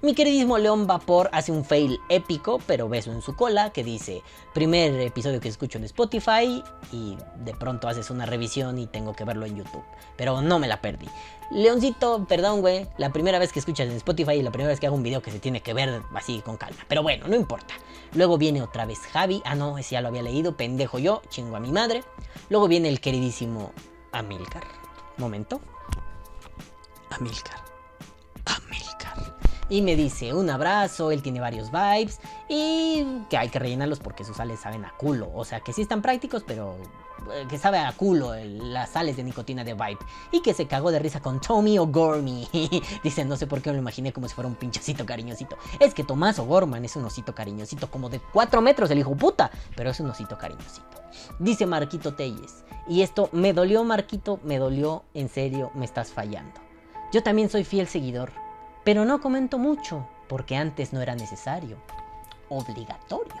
[0.00, 4.24] Mi queridísimo León Vapor hace un fail épico, pero beso en su cola, que dice,
[4.52, 9.22] primer episodio que escucho en Spotify y de pronto haces una revisión y tengo que
[9.22, 9.84] verlo en YouTube.
[10.16, 11.06] Pero no me la perdí.
[11.52, 14.86] Leoncito, perdón, güey, la primera vez que escuchas en Spotify y la primera vez que
[14.86, 16.78] hago un video que se tiene que ver así con calma.
[16.88, 17.74] Pero bueno, no importa.
[18.14, 19.42] Luego viene otra vez Javi.
[19.44, 20.56] Ah, no, ese ya lo había leído.
[20.56, 22.04] Pendejo yo, chingo a mi madre.
[22.48, 23.72] Luego viene el queridísimo
[24.12, 24.64] Amilcar.
[25.18, 25.60] Momento.
[27.10, 27.58] Amilcar.
[28.46, 29.01] Amilcar.
[29.72, 34.22] Y me dice un abrazo, él tiene varios vibes y que hay que rellenarlos porque
[34.22, 35.30] sus sales saben a culo.
[35.32, 36.76] O sea, que sí están prácticos, pero
[37.32, 39.96] eh, que sabe a culo las sales de nicotina de Vibe.
[40.30, 42.46] Y que se cagó de risa con Tommy O'Gormy.
[43.02, 45.56] Dice, no sé por qué me lo imaginé como si fuera un pinchecito cariñosito.
[45.80, 49.50] Es que Tomás O'Gorman es un osito cariñosito, como de 4 metros el hijo puta,
[49.74, 51.00] pero es un osito cariñosito.
[51.38, 52.62] Dice Marquito Telles.
[52.86, 56.60] Y esto me dolió, Marquito, me dolió, en serio, me estás fallando.
[57.10, 58.32] Yo también soy fiel seguidor,
[58.84, 61.76] pero no comento mucho, porque antes no era necesario.
[62.48, 63.40] Obligatorio.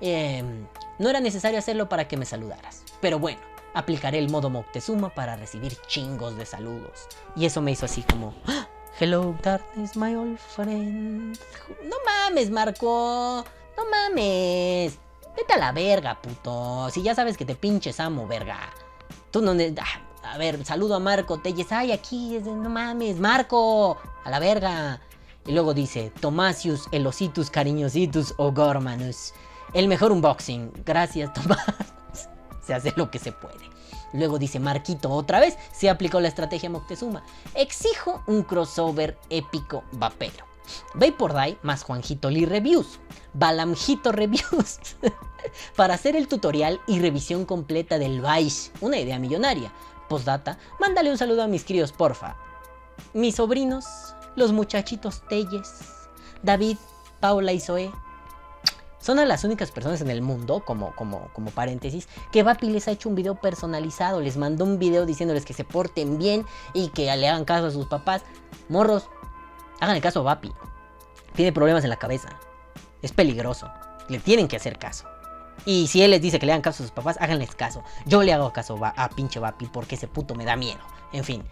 [0.00, 0.66] Em,
[0.98, 2.82] no era necesario hacerlo para que me saludaras.
[3.00, 3.40] Pero bueno,
[3.74, 7.06] aplicaré el modo Moctezuma para recibir chingos de saludos.
[7.34, 8.34] Y eso me hizo así como...
[8.46, 8.66] "Ah,
[8.98, 11.38] Hello, darkness, my old friend.
[11.84, 13.44] No mames, Marco.
[13.76, 14.98] No mames.
[15.36, 16.88] Vete a la verga, puto.
[16.90, 18.58] Si ya sabes que te pinches amo, verga.
[19.30, 19.52] Tú no...
[19.52, 20.00] ah,
[20.32, 21.70] A ver, saludo a Marco Telles.
[21.70, 25.00] Ay, aquí, no mames, Marco, a la verga.
[25.46, 29.32] Y luego dice, Tomasius, Elositus, Cariñositus o Gormanus.
[29.72, 30.72] El mejor unboxing.
[30.84, 31.60] Gracias, Tomás.
[32.66, 33.70] se hace lo que se puede.
[34.12, 37.22] Luego dice Marquito otra vez, se aplicó la estrategia Moctezuma.
[37.54, 40.44] Exijo un crossover épico vapero.
[41.16, 42.98] por Die más Juanjito Lee Reviews.
[43.34, 44.80] Balamjito Reviews.
[45.76, 48.72] Para hacer el tutorial y revisión completa del Vice.
[48.80, 49.72] Una idea millonaria.
[50.08, 52.36] Postdata, mándale un saludo a mis críos, porfa.
[53.12, 56.08] Mis sobrinos, los muchachitos Telles,
[56.42, 56.76] David,
[57.20, 57.90] Paula y Zoe,
[59.06, 62.88] son a las únicas personas en el mundo, como, como, como paréntesis, que Vapi les
[62.88, 64.20] ha hecho un video personalizado.
[64.20, 66.44] Les mandó un video diciéndoles que se porten bien
[66.74, 68.22] y que le hagan caso a sus papás.
[68.68, 69.08] Morros,
[69.80, 70.52] hagan el caso a Vapi.
[71.36, 72.30] Tiene problemas en la cabeza.
[73.00, 73.70] Es peligroso.
[74.08, 75.06] Le tienen que hacer caso.
[75.64, 77.82] Y si él les dice que le hagan caso a sus papás, háganles caso.
[78.04, 80.80] Yo le hago caso a pinche Vapi porque ese puto me da miedo.
[81.12, 81.42] En fin.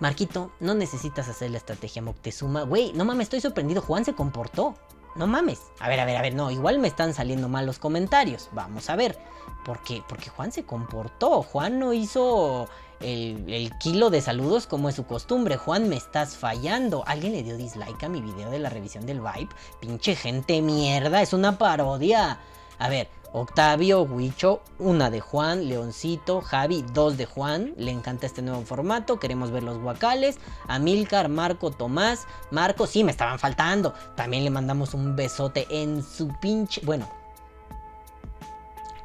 [0.00, 2.62] Marquito, no necesitas hacer la estrategia Moctezuma.
[2.62, 3.82] Güey, no mames, estoy sorprendido.
[3.82, 4.74] Juan se comportó.
[5.14, 5.60] No mames.
[5.78, 8.48] A ver, a ver, a ver, no, igual me están saliendo mal los comentarios.
[8.52, 9.18] Vamos a ver.
[9.64, 10.02] ¿Por qué?
[10.08, 11.42] Porque Juan se comportó.
[11.42, 12.68] Juan no hizo
[13.00, 15.56] el, kilo de saludos como es su costumbre.
[15.56, 17.04] Juan, me estás fallando.
[17.06, 19.50] ¿Alguien le dio dislike a mi video de la revisión del Vibe?
[19.80, 22.40] Pinche gente mierda, es una parodia.
[22.82, 27.74] A ver, Octavio, Huicho, una de Juan, Leoncito, Javi, dos de Juan.
[27.76, 29.20] Le encanta este nuevo formato.
[29.20, 30.38] Queremos ver los guacales.
[30.66, 32.26] Amilcar, Marco, Tomás.
[32.50, 33.94] Marco, sí, me estaban faltando.
[34.16, 36.80] También le mandamos un besote en su pinche.
[36.84, 37.08] Bueno,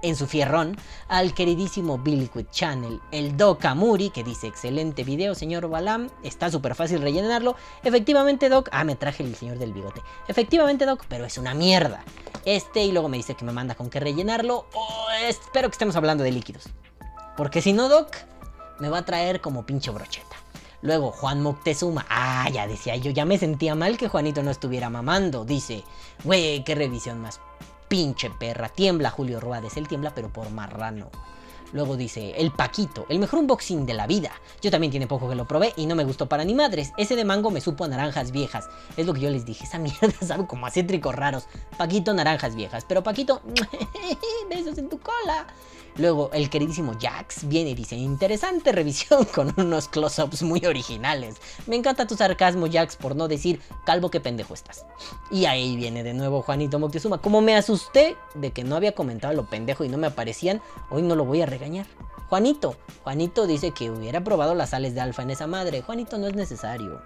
[0.01, 0.77] en su fierrón
[1.07, 6.75] al queridísimo Billywood Channel, el Doc Amuri, que dice excelente video, señor Balam, está súper
[6.75, 7.55] fácil rellenarlo.
[7.83, 10.01] Efectivamente, Doc, ah, me traje el señor del bigote.
[10.27, 12.03] Efectivamente, Doc, pero es una mierda.
[12.45, 14.67] Este, y luego me dice que me manda con qué rellenarlo.
[14.73, 16.69] Oh, espero que estemos hablando de líquidos.
[17.35, 18.15] Porque si no, Doc,
[18.79, 20.35] me va a traer como pinche brocheta.
[20.81, 24.89] Luego Juan Moctezuma, ah, ya decía yo, ya me sentía mal que Juanito no estuviera
[24.89, 25.43] mamando.
[25.43, 25.83] Dice,
[26.23, 27.39] güey, qué revisión más
[27.87, 28.69] pinche perra.
[28.69, 31.09] Tiembla Julio Ruades, él tiembla pero por marrano.
[31.73, 34.31] Luego dice, el Paquito, el mejor unboxing de la vida.
[34.61, 36.93] Yo también tiene poco que lo probé y no me gustó para ni madres.
[36.97, 38.69] Ese de mango me supo a naranjas viejas.
[38.95, 40.71] Es lo que yo les dije, esa mierda sabe como a
[41.11, 41.47] raros.
[41.77, 42.85] Paquito, naranjas viejas.
[42.87, 43.41] Pero Paquito,
[44.49, 45.47] besos en tu cola.
[45.97, 51.35] Luego el queridísimo Jax viene y dice, interesante revisión con unos close-ups muy originales.
[51.65, 54.85] Me encanta tu sarcasmo Jax por no decir, calvo que pendejo estás.
[55.31, 57.19] Y ahí viene de nuevo Juanito Moctezuma.
[57.19, 61.01] Como me asusté de que no había comentado lo pendejo y no me aparecían, hoy
[61.01, 61.87] no lo voy a regañar.
[62.29, 65.81] Juanito, Juanito dice que hubiera probado las sales de alfa en esa madre.
[65.81, 67.01] Juanito no es necesario.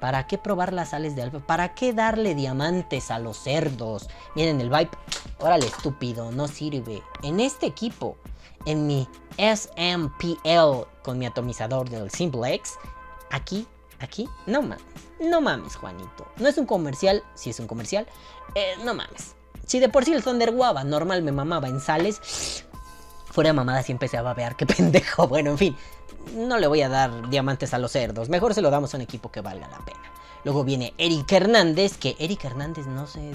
[0.00, 1.40] ¿Para qué probar las sales de alfa?
[1.40, 4.08] ¿Para qué darle diamantes a los cerdos?
[4.34, 4.90] Miren el vibe.
[5.38, 7.02] Órale, estúpido, no sirve.
[7.22, 8.16] En este equipo,
[8.64, 12.74] en mi SMPL con mi atomizador del Simplex,
[13.30, 13.66] aquí,
[14.00, 14.82] aquí, no mames.
[15.20, 16.28] No mames, Juanito.
[16.36, 18.06] No es un comercial, si es un comercial,
[18.54, 19.34] eh, no mames.
[19.66, 22.64] Si de por sí el Thunder Guava normal me mamaba en sales,
[23.26, 25.26] fuera mamada si empecé a babear, qué pendejo.
[25.28, 25.76] Bueno, en fin,
[26.34, 28.28] no le voy a dar diamantes a los cerdos.
[28.28, 30.00] Mejor se lo damos a un equipo que valga la pena.
[30.44, 33.32] Luego viene Eric Hernández, que Eric Hernández no sé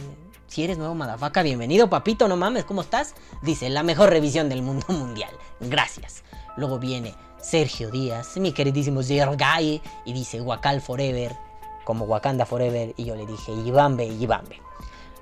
[0.48, 3.16] si eres nuevo madafaca, bienvenido papito, no mames, ¿cómo estás?
[3.42, 5.32] Dice, la mejor revisión del mundo mundial.
[5.60, 6.24] Gracias.
[6.58, 11.36] Luego viene Sergio Díaz, mi queridísimo Zergay, y dice Wakal Forever,
[11.84, 14.62] como Wakanda Forever, y yo le dije Ibambe, Ibambe.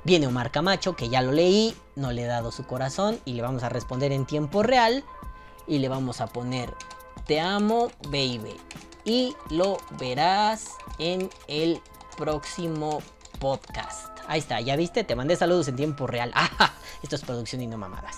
[0.03, 3.41] Viene Omar Camacho, que ya lo leí, no le he dado su corazón, y le
[3.41, 5.03] vamos a responder en tiempo real,
[5.65, 6.73] y le vamos a poner
[7.25, 8.55] te amo, baby.
[9.05, 10.69] Y lo verás
[10.99, 11.81] en el
[12.17, 13.01] próximo
[13.39, 14.11] podcast.
[14.27, 16.31] Ahí está, ya viste, te mandé saludos en tiempo real.
[16.35, 16.73] ¡Ah!
[17.01, 18.17] Esto es producción y no mamadas.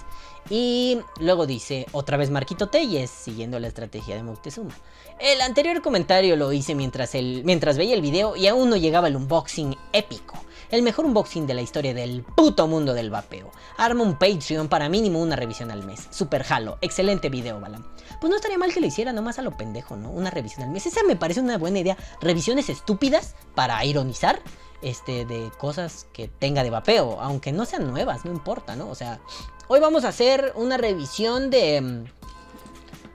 [0.49, 4.75] Y luego dice, otra vez Marquito Telles, siguiendo la estrategia de Moctezuma.
[5.19, 9.07] El anterior comentario lo hice mientras, el, mientras veía el video y aún no llegaba
[9.07, 10.35] el unboxing épico.
[10.73, 13.51] El mejor unboxing de la historia del puto mundo del vapeo.
[13.77, 16.07] Arma un Patreon para mínimo una revisión al mes.
[16.09, 16.79] Super jalo.
[16.81, 17.85] Excelente video, Balam.
[18.19, 20.09] Pues no estaría mal que le hiciera nomás a lo pendejo, ¿no?
[20.09, 20.87] Una revisión al mes.
[20.87, 21.95] Esa me parece una buena idea.
[22.21, 24.41] Revisiones estúpidas para ironizar
[24.81, 27.21] este, de cosas que tenga de vapeo.
[27.21, 28.89] Aunque no sean nuevas, no importa, ¿no?
[28.89, 29.19] O sea,
[29.67, 31.81] hoy vamos a hacer una revisión de...
[31.81, 32.05] Mm,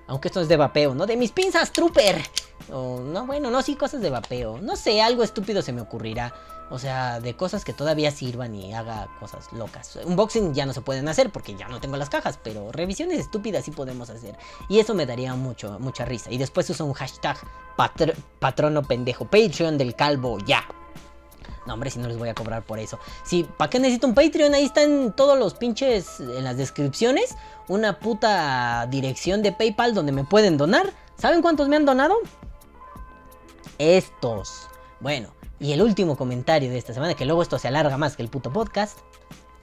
[0.07, 1.07] aunque esto es de vapeo, ¿no?
[1.07, 2.23] De mis pinzas Trooper.
[2.73, 4.61] O, no, bueno, no, sí, cosas de vapeo.
[4.63, 6.33] No sé, algo estúpido se me ocurrirá.
[6.71, 9.99] O sea, de cosas que todavía sirvan y haga cosas locas.
[10.05, 13.65] Unboxing ya no se pueden hacer porque ya no tengo las cajas, pero revisiones estúpidas
[13.65, 14.37] sí podemos hacer.
[14.69, 16.31] Y eso me daría mucho, mucha risa.
[16.31, 17.37] Y después uso un hashtag
[18.39, 19.25] patrono pendejo.
[19.25, 20.65] Patreon del calvo, ya.
[21.67, 22.99] No, hombre, si no les voy a cobrar por eso.
[23.25, 24.55] Sí, ¿para qué necesito un Patreon?
[24.55, 27.37] Ahí están todos los pinches en las descripciones.
[27.69, 32.15] Una puta dirección de PayPal donde me pueden donar ¿Saben cuántos me han donado?
[33.79, 34.69] Estos.
[35.01, 38.23] Bueno, y el último comentario de esta semana, que luego esto se alarga más que
[38.23, 38.99] el puto podcast.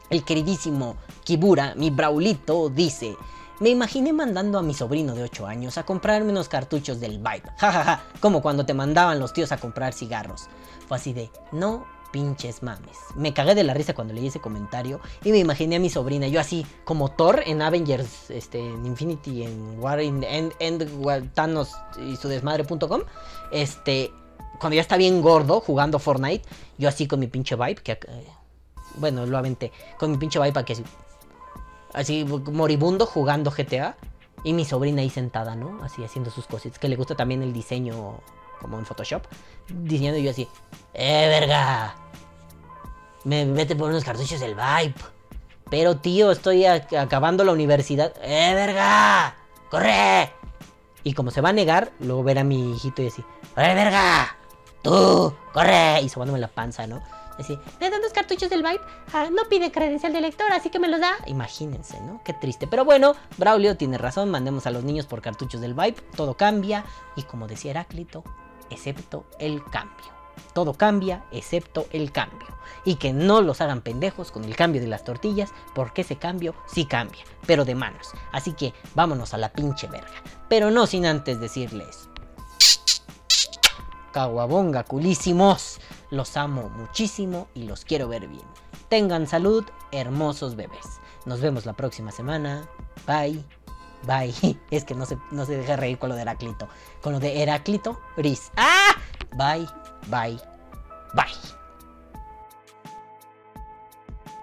[0.10, 3.16] El queridísimo Kibura, mi Braulito, dice:
[3.60, 7.44] Me imaginé mandando a mi sobrino de 8 años a comprarme unos cartuchos del Vibe.
[7.58, 10.48] Jajaja, ja, ja, como cuando te mandaban los tíos a comprar cigarros.
[10.88, 11.86] Fue así de: No
[12.16, 12.98] pinches mames.
[13.16, 16.30] Me cagué de la risa cuando leí ese comentario y me imaginé a mi sobrina,
[16.30, 21.74] yo así como Thor en Avengers, este, en Infinity, en War, in, End, End Thanos
[21.98, 23.02] y su desmadre.com,
[23.52, 24.14] este,
[24.60, 26.48] cuando ya está bien gordo jugando Fortnite,
[26.78, 28.28] yo así con mi pinche vibe, que eh,
[28.96, 30.84] bueno, lo aventé, con mi pinche vibe aquí así,
[31.94, 33.96] así moribundo jugando GTA
[34.44, 35.84] y mi sobrina ahí sentada, ¿no?
[35.84, 38.20] Así haciendo sus cositas, que le gusta también el diseño
[38.62, 39.24] como en Photoshop,
[39.68, 40.48] diciendo yo así,
[40.94, 41.96] ¡eh, verga!
[43.24, 44.96] Me vete por unos cartuchos del Vibe.
[45.70, 48.14] Pero tío, estoy acabando la universidad.
[48.22, 49.36] ¡Eh, verga!
[49.72, 50.32] ¡Corre!
[51.04, 53.24] Y como se va a negar, luego ver a mi hijito y así,
[53.58, 54.38] ¡eh, verga!
[54.86, 55.34] ¡Tú!
[55.52, 56.00] ¡Corre!
[56.04, 57.02] Y sobándome la panza, ¿no?
[57.40, 58.82] Así, ¿me dan dos cartuchos del Vibe?
[59.14, 61.14] Ah, no pide credencial de lector, así que me los da.
[61.26, 62.22] Imagínense, ¿no?
[62.24, 62.68] Qué triste.
[62.68, 66.86] Pero bueno, Braulio tiene razón, mandemos a los niños por cartuchos del Vibe, todo cambia.
[67.16, 68.24] Y como decía Heráclito,
[68.70, 70.06] excepto el cambio.
[70.54, 72.48] Todo cambia excepto el cambio.
[72.84, 76.54] Y que no los hagan pendejos con el cambio de las tortillas, porque ese cambio
[76.68, 78.12] sí cambia, pero de manos.
[78.32, 80.22] Así que vámonos a la pinche verga.
[80.48, 82.08] Pero no sin antes decirles...
[84.16, 85.82] Caguabonga, culísimos.
[86.10, 88.46] Los amo muchísimo y los quiero ver bien.
[88.88, 91.02] Tengan salud, hermosos bebés.
[91.26, 92.66] Nos vemos la próxima semana.
[93.06, 93.44] Bye.
[94.04, 94.58] Bye.
[94.72, 96.70] Es que no se, no se deja reír con lo de Heráclito.
[97.02, 98.54] Con lo de Heráclito, Riz.
[98.56, 98.96] ¡Ah!
[99.36, 99.68] Bye,
[100.08, 100.40] bye,
[101.14, 101.26] bye.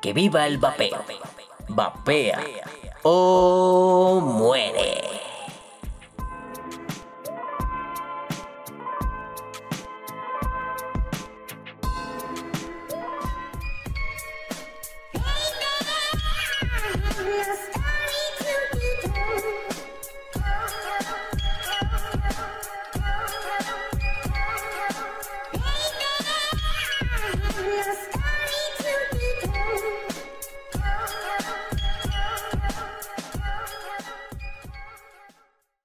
[0.03, 1.03] Que viva el vapeo.
[1.69, 2.43] Vapea
[3.05, 5.22] o muere.